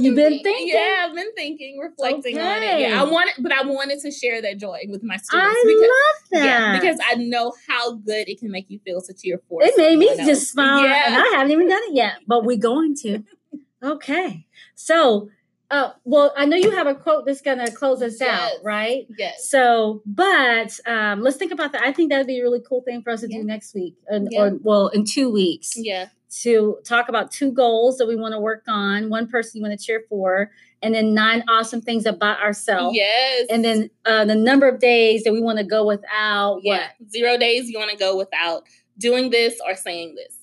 You've 0.00 0.14
been 0.14 0.30
think- 0.34 0.42
thinking. 0.44 0.68
Yeah, 0.68 1.06
I've 1.08 1.14
been 1.14 1.32
thinking, 1.34 1.78
reflecting 1.78 2.38
on 2.38 2.62
it. 2.62 2.80
Yeah, 2.80 3.00
I 3.02 3.04
wanted, 3.04 3.34
but 3.40 3.52
I 3.52 3.62
wanted 3.62 4.00
to 4.00 4.10
share 4.10 4.40
that 4.42 4.58
joy 4.58 4.80
with 4.88 5.02
my 5.02 5.14
I 5.14 5.18
students 5.18 5.60
because, 5.64 5.80
love 5.80 6.30
that. 6.32 6.44
yeah, 6.44 6.78
because 6.78 6.98
I 7.10 7.14
know 7.14 7.52
how 7.68 7.94
good 7.94 8.28
it 8.28 8.38
can 8.38 8.50
make 8.50 8.66
you 8.70 8.78
feel 8.84 9.00
to 9.02 9.12
cheer 9.14 9.40
for. 9.48 9.62
it 9.62 9.72
made 9.76 9.98
me 9.98 10.08
someone 10.08 10.26
just 10.26 10.50
smile, 10.52 10.84
Yeah. 10.84 11.04
and 11.06 11.14
I 11.16 11.26
haven't 11.36 11.52
even 11.52 11.68
done 11.68 11.82
it 11.84 11.94
yet, 11.94 12.14
but 12.26 12.44
we're 12.44 12.58
going 12.58 12.94
to. 13.02 13.22
Okay. 13.82 14.46
So, 14.74 15.30
uh, 15.70 15.90
well, 16.04 16.32
I 16.36 16.46
know 16.46 16.56
you 16.56 16.70
have 16.70 16.86
a 16.86 16.94
quote 16.94 17.26
that's 17.26 17.40
going 17.42 17.58
to 17.58 17.70
close 17.70 18.00
us 18.02 18.18
Yes. 18.20 18.40
out, 18.54 18.64
right? 18.64 19.06
yes. 19.18 19.48
So, 19.50 20.02
but 20.06 20.78
um, 20.86 21.20
let's 21.22 21.36
think 21.36 21.52
about 21.52 21.72
that. 21.72 21.82
I 21.82 21.92
think 21.92 22.10
that'd 22.10 22.26
be 22.26 22.40
a 22.40 22.42
really 22.42 22.62
cool 22.66 22.80
thing 22.82 23.02
for 23.02 23.10
us 23.10 23.20
to 23.20 23.28
Yeah. 23.30 23.38
do 23.38 23.44
next 23.44 23.74
week, 23.74 23.94
and, 24.08 24.28
Yeah. 24.30 24.42
or 24.44 24.58
well, 24.62 24.88
in 24.88 25.04
two 25.04 25.30
weeks, 25.30 25.74
Yeah. 25.76 26.08
to 26.42 26.78
talk 26.84 27.08
about 27.08 27.30
two 27.30 27.52
goals 27.52 27.98
that 27.98 28.06
we 28.06 28.16
want 28.16 28.32
to 28.32 28.40
work 28.40 28.64
on, 28.66 29.10
one 29.10 29.28
person 29.28 29.58
you 29.58 29.62
want 29.62 29.78
to 29.78 29.84
cheer 29.84 30.04
for, 30.08 30.50
and 30.82 30.94
then 30.94 31.12
nine 31.12 31.42
awesome 31.48 31.80
things 31.82 32.06
about 32.06 32.40
ourselves. 32.40 32.96
Yes. 32.96 33.46
And 33.50 33.64
then 33.64 33.90
uh, 34.06 34.24
the 34.24 34.34
number 34.36 34.66
of 34.68 34.78
days 34.80 35.22
that 35.24 35.32
we 35.32 35.40
want 35.40 35.58
to 35.58 35.64
go 35.64 35.84
without 35.86 36.60
yeah, 36.62 36.88
zero 37.10 37.36
days 37.36 37.68
you 37.68 37.78
want 37.78 37.90
to 37.90 37.96
go 37.96 38.16
without 38.16 38.62
doing 38.96 39.30
this 39.30 39.60
or 39.66 39.74
saying 39.74 40.14
this. 40.16 40.34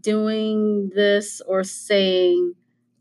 doing 0.00 0.90
this 0.94 1.40
or 1.46 1.64
saying 1.64 2.54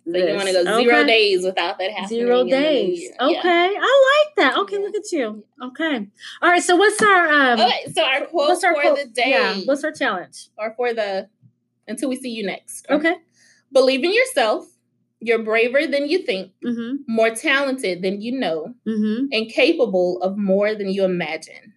So 0.07 0.17
you 0.17 0.35
want 0.35 0.47
to 0.47 0.53
go 0.53 0.63
zero 0.63 0.97
Okay. 0.99 1.07
days 1.07 1.43
without 1.43 1.79
that 1.79 1.91
happening. 1.91 2.07
Zero 2.19 2.41
in 2.41 2.49
the 2.49 2.55
new 2.57 2.63
days. 2.63 3.09
Okay, 3.19 3.33
Yeah. 3.33 3.79
I 3.81 4.25
like 4.27 4.35
that. 4.37 4.57
Okay, 4.59 4.75
Yeah. 4.77 4.81
look 4.83 4.95
at 4.95 5.11
you. 5.11 5.43
Okay, 5.63 6.07
all 6.41 6.49
right. 6.49 6.61
So 6.61 6.75
what's 6.75 7.01
our 7.01 7.27
um? 7.27 7.59
Okay, 7.59 7.85
so 7.93 8.03
our 8.03 8.21
quote 8.27 8.49
what's 8.49 8.63
our 8.63 8.75
for 8.75 8.81
quote? 8.81 8.97
the 8.99 9.05
day, 9.05 9.29
Yeah. 9.31 9.55
What's 9.65 9.83
our 9.83 9.91
challenge? 9.91 10.49
or 10.57 10.73
for 10.75 10.93
the 10.93 11.29
until 11.87 12.09
we 12.09 12.15
see 12.17 12.29
you 12.29 12.45
next. 12.45 12.85
Okay. 12.89 13.15
Believe 13.71 14.03
in 14.03 14.13
yourself. 14.13 14.67
You're 15.21 15.39
braver 15.43 15.87
than 15.87 16.07
you 16.07 16.19
think, 16.19 16.51
Mm-hmm. 16.63 16.97
more 17.07 17.31
talented 17.31 18.01
than 18.03 18.21
you 18.21 18.31
know, 18.37 18.75
Mm-hmm. 18.87 19.25
and 19.31 19.49
capable 19.49 20.21
of 20.21 20.37
more 20.37 20.75
than 20.75 20.89
you 20.89 21.03
imagine. 21.03 21.73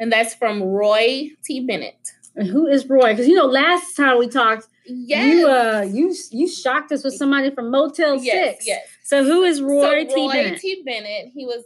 And 0.00 0.10
that's 0.12 0.34
from 0.34 0.60
Roy 0.62 1.30
T. 1.44 1.60
Bennett. 1.64 2.08
And 2.34 2.48
who 2.48 2.66
is 2.66 2.88
Roy? 2.88 3.12
Because 3.12 3.28
you 3.28 3.36
know, 3.36 3.46
last 3.46 3.94
time 3.94 4.18
we 4.18 4.26
talked, 4.26 4.66
Yes. 4.86 5.34
you 5.34 5.48
uh, 5.48 5.82
you 5.90 6.14
you 6.30 6.48
shocked 6.48 6.92
us 6.92 7.04
with 7.04 7.14
somebody 7.14 7.50
from 7.50 7.70
Motel 7.70 8.16
yes, 8.22 8.56
Six. 8.56 8.66
yes. 8.66 8.86
So 9.02 9.24
who 9.24 9.42
is 9.42 9.60
Roy 9.62 10.06
so 10.08 10.14
T. 10.14 10.26
Roy 10.26 10.32
Bennett? 10.32 10.60
T. 10.60 10.82
Bennett, 10.84 11.32
he 11.34 11.46
was, 11.46 11.64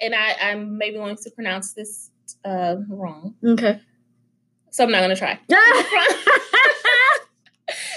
and 0.00 0.14
I, 0.14 0.34
I'm 0.40 0.76
maybe 0.78 0.96
going 0.96 1.16
to 1.16 1.30
pronounce 1.30 1.72
this 1.74 2.10
uh, 2.44 2.76
wrong, 2.88 3.34
Okay. 3.44 3.80
so 4.70 4.84
I'm 4.84 4.90
not 4.90 4.98
going 4.98 5.10
to 5.10 5.16
try. 5.16 5.38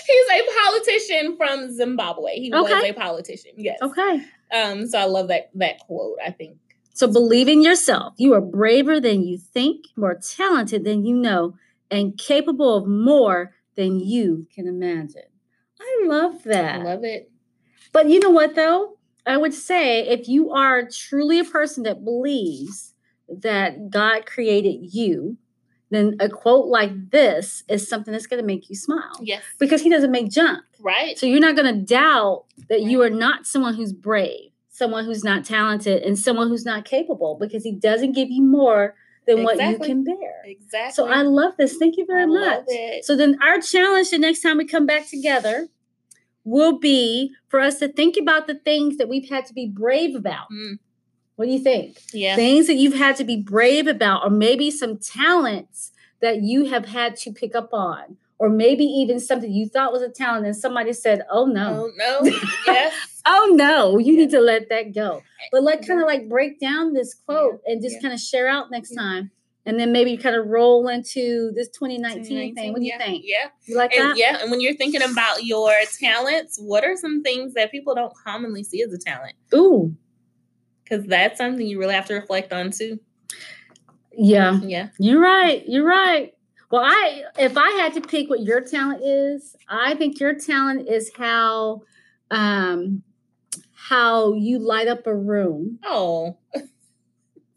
He's 0.08 0.28
a 0.32 0.42
politician 0.64 1.38
from 1.38 1.72
Zimbabwe. 1.72 2.36
He 2.40 2.50
was 2.52 2.72
a 2.72 2.94
politician. 2.94 3.52
Yes. 3.58 3.78
okay. 3.82 4.24
Um. 4.52 4.88
So 4.88 4.98
I 4.98 5.06
love 5.06 5.28
that 5.28 5.52
that 5.56 5.80
quote. 5.80 6.18
I 6.26 6.32
think. 6.32 6.58
So 6.94 7.08
believe 7.08 7.48
in 7.48 7.62
yourself. 7.62 8.14
You 8.18 8.34
are 8.34 8.42
braver 8.42 9.00
than 9.00 9.24
you 9.24 9.38
think, 9.38 9.86
more 9.96 10.16
talented 10.16 10.84
than 10.84 11.06
you 11.06 11.16
know, 11.16 11.56
and 11.92 12.18
capable 12.18 12.76
of 12.76 12.88
more 12.88 13.54
than 13.76 14.00
you 14.00 14.48
can 14.54 14.68
imagine. 14.68 15.24
I 15.80 16.04
love 16.06 16.44
that. 16.44 16.82
I 16.82 16.84
love 16.84 17.04
it. 17.04 17.32
But 17.92 18.10
you 18.10 18.20
know 18.20 18.30
what, 18.30 18.56
though? 18.56 18.98
I 19.26 19.38
would 19.38 19.54
say 19.54 20.08
if 20.08 20.28
you 20.28 20.52
are 20.52 20.88
truly 20.88 21.40
a 21.40 21.44
person 21.44 21.84
that 21.84 22.04
believes 22.04 22.94
that 23.28 23.90
God 23.90 24.26
created 24.26 24.94
you, 24.94 25.38
then 25.92 26.16
a 26.20 26.30
quote 26.30 26.68
like 26.68 27.12
this 27.12 27.64
is 27.68 27.88
something 27.88 28.12
that's 28.12 28.28
going 28.28 28.42
to 28.42 28.46
make 28.46 28.70
you 28.70 28.76
smile 28.76 29.12
Yes. 29.22 29.44
because 29.60 29.82
He 29.82 29.90
doesn't 29.90 30.12
make 30.12 30.30
junk. 30.30 30.64
Right. 30.80 31.18
So 31.18 31.26
you're 31.26 31.40
not 31.40 31.56
going 31.56 31.74
to 31.74 31.82
doubt 31.82 32.46
that 32.70 32.82
you 32.84 33.02
are 33.02 33.10
not 33.10 33.46
someone 33.48 33.76
who's 33.76 33.94
brave, 33.94 34.52
someone 34.70 35.06
who's 35.06 35.24
not 35.24 35.46
talented, 35.46 36.04
and 36.04 36.18
someone 36.18 36.48
who's 36.50 36.66
not 36.66 36.86
capable 36.86 37.38
because 37.40 37.64
He 37.64 37.72
doesn't 37.72 38.12
give 38.14 38.30
you 38.30 38.44
more 38.44 38.96
than 39.36 39.44
what 39.44 39.58
you 39.60 39.78
can 39.80 40.04
bear. 40.04 40.42
Exactly. 40.46 40.94
So 40.94 41.08
I 41.08 41.22
love 41.22 41.54
this. 41.58 41.78
Thank 41.78 41.98
you 41.98 42.06
very 42.06 42.24
I 42.24 42.26
much. 42.26 42.42
love 42.58 42.64
it. 42.68 43.06
So 43.06 43.16
then 43.16 43.38
our 43.42 43.60
challenge 43.62 44.10
the 44.10 44.18
next 44.18 44.42
time 44.42 44.58
we 44.58 44.66
come 44.66 44.86
back 44.86 45.08
together 45.10 45.68
will 46.44 46.80
be 46.80 47.32
for 47.48 47.60
us 47.60 47.80
to 47.80 47.88
think 47.88 48.18
about 48.18 48.48
the 48.48 48.56
things 48.56 48.98
that 48.98 49.08
we've 49.10 49.30
had 49.30 49.46
to 49.46 49.54
be 49.54 49.68
brave 49.68 50.16
about. 50.16 50.48
Mm, 50.52 50.80
What 51.36 51.46
do 51.46 51.52
you 51.52 51.60
think? 51.60 51.98
yeah. 52.14 52.36
Things 52.36 52.68
that 52.68 52.76
you've 52.76 52.96
had 52.98 53.16
to 53.18 53.24
be 53.24 53.38
brave 53.42 53.88
about, 53.88 54.24
or 54.26 54.30
maybe 54.30 54.72
some 54.72 54.98
talents 54.98 55.92
that 56.22 56.42
you 56.42 56.66
have 56.66 56.86
had 56.86 57.16
to 57.18 57.32
pick 57.32 57.56
up 57.56 57.70
on, 57.74 58.18
or 58.40 58.50
maybe 58.50 58.84
even 58.86 59.20
something 59.20 59.52
you 59.52 59.68
thought 59.68 59.92
was 59.94 60.02
a 60.02 60.10
talent 60.10 60.46
and 60.46 60.56
somebody 60.56 60.94
said, 60.94 61.22
"Oh 61.30 61.46
no." 61.46 61.92
Oh 61.92 61.92
no. 61.98 62.32
yes. 62.66 62.94
Oh 63.32 63.52
no, 63.56 63.98
you 64.00 64.14
Yeah. 64.14 64.22
need 64.22 64.32
to 64.32 64.40
let 64.42 64.70
that 64.70 64.94
go. 64.94 65.22
But 65.52 65.64
let 65.64 65.86
kind 65.88 66.02
of 66.02 66.08
like 66.08 66.28
break 66.28 66.60
down 66.60 66.94
this 66.94 67.14
quote 67.14 67.62
and 67.66 67.82
just 67.82 67.96
yeah. 67.98 68.02
kind 68.02 68.14
of 68.14 68.20
share 68.20 68.48
out 68.48 68.72
next 68.72 68.92
Yeah. 68.92 69.02
time. 69.02 69.32
And 69.66 69.80
then 69.80 69.92
maybe 69.92 70.18
kind 70.18 70.36
of 70.36 70.48
roll 70.48 70.88
into 70.88 71.52
this 71.54 71.70
2019, 71.70 72.56
thing. 72.56 72.72
What 72.74 72.80
do 72.80 72.86
you 72.88 72.98
think? 72.98 73.24
Yeah. 73.26 73.50
You 73.68 73.76
like 73.78 73.94
And 73.94 74.12
that? 74.12 74.18
yeah, 74.18 74.38
and 74.42 74.50
when 74.50 74.62
you're 74.62 74.74
thinking 74.74 75.04
about 75.04 75.44
your 75.44 75.72
talents, 76.00 76.58
what 76.60 76.84
are 76.84 76.96
some 76.98 77.22
things 77.22 77.54
that 77.54 77.70
people 77.70 77.94
don't 77.94 78.14
commonly 78.26 78.64
see 78.64 78.82
as 78.82 78.92
a 78.92 78.98
talent? 78.98 79.34
Ooh. 79.54 79.96
Because 80.84 81.06
that's 81.06 81.38
something 81.38 81.68
you 81.68 81.78
really 81.78 81.94
have 81.94 82.06
to 82.08 82.16
reflect 82.16 82.52
on 82.52 82.72
too. 82.72 83.00
Yeah. 84.12 84.60
Yeah. 84.64 84.88
You're 84.98 85.22
right. 85.22 85.64
You're 85.68 85.86
right. 85.86 86.34
Well, 86.72 86.84
I 86.84 87.24
if 87.38 87.56
I 87.58 87.70
had 87.72 87.94
to 87.94 88.02
pick 88.02 88.30
what 88.30 88.42
your 88.42 88.62
talent 88.62 89.02
is, 89.04 89.56
I 89.68 89.94
think 89.96 90.20
your 90.20 90.34
talent 90.34 90.88
is 90.90 91.12
how 91.16 91.82
um 92.32 93.04
how 93.88 94.34
you 94.34 94.60
light 94.60 94.88
up 94.88 95.08
a 95.08 95.16
room. 95.16 95.80
Oh. 95.84 96.38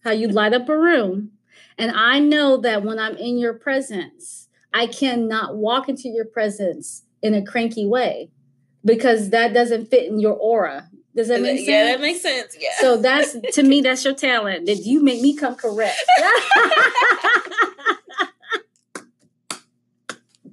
How 0.05 0.13
you 0.13 0.29
light 0.29 0.53
up 0.53 0.69
a 0.69 0.79
room. 0.79 1.33
And 1.77 1.91
I 1.91 2.21
know 2.21 2.57
that 2.59 2.85
when 2.85 2.99
I'm 2.99 3.17
in 3.17 3.39
your 3.39 3.55
presence, 3.55 4.49
I 4.73 4.87
cannot 4.87 5.57
walk 5.57 5.89
into 5.89 6.09
your 6.09 6.25
presence 6.25 7.03
in 7.23 7.35
a 7.35 7.45
cranky 7.45 7.87
way 7.87 8.31
because 8.85 9.31
that 9.31 9.53
doesn't 9.53 9.91
fit 9.91 10.11
in 10.11 10.21
your 10.21 10.35
aura. 10.35 10.89
Does 11.15 11.29
that 11.29 11.43
make 11.43 11.59
sense? 11.59 11.69
yeah, 11.69 11.85
that 11.85 12.01
makes 12.01 12.23
sense. 12.23 12.57
Yeah. 12.59 12.71
So 12.81 12.97
that's 12.97 13.37
to 13.55 13.63
me, 13.63 13.81
that's 13.83 14.05
your 14.05 14.15
talent. 14.15 14.67
That 14.67 14.79
you 14.87 15.03
make 15.03 15.21
me 15.21 15.37
come 15.37 15.57
correct. 15.57 16.03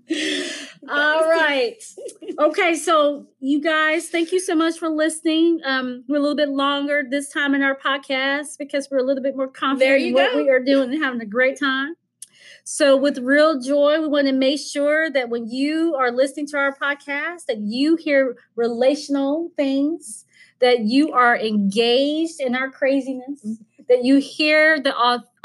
All 0.89 1.29
right. 1.29 1.75
Okay, 2.39 2.73
so 2.73 3.25
you 3.41 3.61
guys, 3.61 4.07
thank 4.07 4.31
you 4.31 4.39
so 4.39 4.55
much 4.55 4.79
for 4.79 4.87
listening. 4.87 5.59
Um, 5.65 6.05
we're 6.07 6.15
a 6.15 6.21
little 6.21 6.37
bit 6.37 6.47
longer 6.47 7.03
this 7.09 7.29
time 7.29 7.53
in 7.53 7.61
our 7.61 7.77
podcast 7.77 8.57
because 8.57 8.87
we're 8.89 8.99
a 8.99 9.03
little 9.03 9.21
bit 9.21 9.35
more 9.35 9.49
confident 9.49 10.01
in 10.01 10.07
you 10.07 10.13
what 10.13 10.31
go. 10.31 10.43
we 10.43 10.49
are 10.49 10.63
doing 10.63 10.93
and 10.93 11.03
having 11.03 11.19
a 11.19 11.25
great 11.25 11.59
time. 11.59 11.95
So, 12.63 12.95
with 12.95 13.17
real 13.17 13.59
joy, 13.59 13.99
we 13.99 14.07
want 14.07 14.27
to 14.27 14.31
make 14.31 14.61
sure 14.61 15.09
that 15.09 15.27
when 15.27 15.49
you 15.49 15.95
are 15.95 16.11
listening 16.11 16.47
to 16.47 16.57
our 16.57 16.73
podcast, 16.73 17.47
that 17.47 17.57
you 17.57 17.97
hear 17.97 18.37
relational 18.55 19.51
things, 19.57 20.23
that 20.59 20.85
you 20.85 21.11
are 21.11 21.37
engaged 21.37 22.39
in 22.39 22.55
our 22.55 22.71
craziness, 22.71 23.43
mm-hmm. 23.45 23.83
that 23.89 24.05
you 24.05 24.15
hear 24.19 24.79
the 24.79 24.95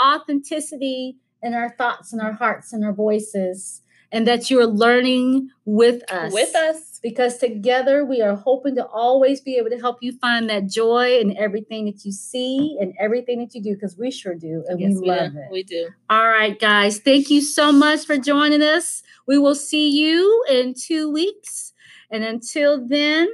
authenticity 0.01 1.17
in 1.43 1.55
our 1.55 1.71
thoughts 1.71 2.13
and 2.13 2.23
our 2.23 2.33
hearts 2.33 2.73
and 2.73 2.85
our 2.85 2.93
voices, 2.93 3.83
and 4.14 4.29
that 4.29 4.48
you 4.48 4.61
are 4.61 4.66
learning 4.66 5.50
with 5.64 6.09
us. 6.11 6.33
With 6.33 6.55
us 6.55 7.00
because 7.03 7.37
together 7.38 8.05
we 8.05 8.22
are 8.22 8.37
hoping 8.37 8.77
to 8.77 8.87
always 8.87 9.40
be 9.40 9.57
able 9.57 9.70
to 9.70 9.79
help 9.79 9.98
you 10.00 10.16
find 10.18 10.48
that 10.48 10.68
joy 10.68 11.18
in 11.18 11.37
everything 11.37 11.87
that 11.87 12.05
you 12.05 12.12
see 12.12 12.79
and 12.81 12.94
everything 13.00 13.40
that 13.40 13.55
you 13.55 13.61
do 13.61 13.74
because 13.74 13.98
we 13.98 14.12
sure 14.12 14.37
do 14.37 14.64
and 14.68 14.81
yes, 14.81 14.92
we, 15.00 15.09
love 15.09 15.33
do. 15.33 15.38
it. 15.38 15.50
We 15.50 15.62
do. 15.64 15.88
All 16.09 16.29
right, 16.29 16.59
guys. 16.59 17.00
Thank 17.00 17.29
you 17.29 17.42
so 17.42 17.72
much 17.72 18.07
for 18.07 18.16
joining 18.16 18.62
us. 18.62 19.03
We 19.27 19.37
will 19.37 19.57
see 19.57 19.90
you 19.90 20.44
in 20.48 20.74
two 20.74 21.11
weeks. 21.11 21.72
And 22.09 22.22
until 22.22 22.87
then, 22.87 23.29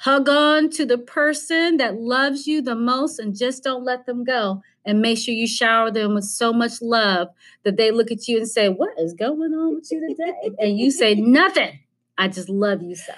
hug 0.00 0.30
on 0.30 0.70
to 0.70 0.86
the 0.86 0.96
person 0.96 1.76
that 1.76 2.00
loves 2.00 2.46
you 2.46 2.62
the 2.62 2.74
most 2.74 3.18
and 3.18 3.36
just 3.36 3.62
don't 3.62 3.84
let 3.84 4.06
them 4.06 4.24
go. 4.24 4.62
And 4.86 5.02
make 5.02 5.18
sure 5.18 5.34
you 5.34 5.46
shower 5.46 5.90
them 5.90 6.14
with 6.14 6.24
so 6.24 6.54
much 6.54 6.80
love 6.80 7.28
that 7.64 7.76
they 7.76 7.90
look 7.90 8.10
at 8.10 8.26
you 8.26 8.38
and 8.38 8.48
say, 8.48 8.70
What 8.70 8.98
is 8.98 9.12
going 9.12 9.52
on 9.52 9.74
with 9.74 9.92
you 9.92 10.08
today? 10.08 10.50
and 10.58 10.78
you 10.78 10.90
say, 10.90 11.14
Nothing. 11.14 11.80
I 12.16 12.28
just 12.28 12.48
love 12.48 12.82
you 12.82 12.96
so. 12.96 13.12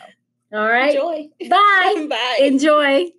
All 0.52 0.66
right. 0.66 0.94
Enjoy. 0.94 1.28
Bye. 1.48 2.06
Bye. 2.10 2.38
Enjoy. 2.40 3.10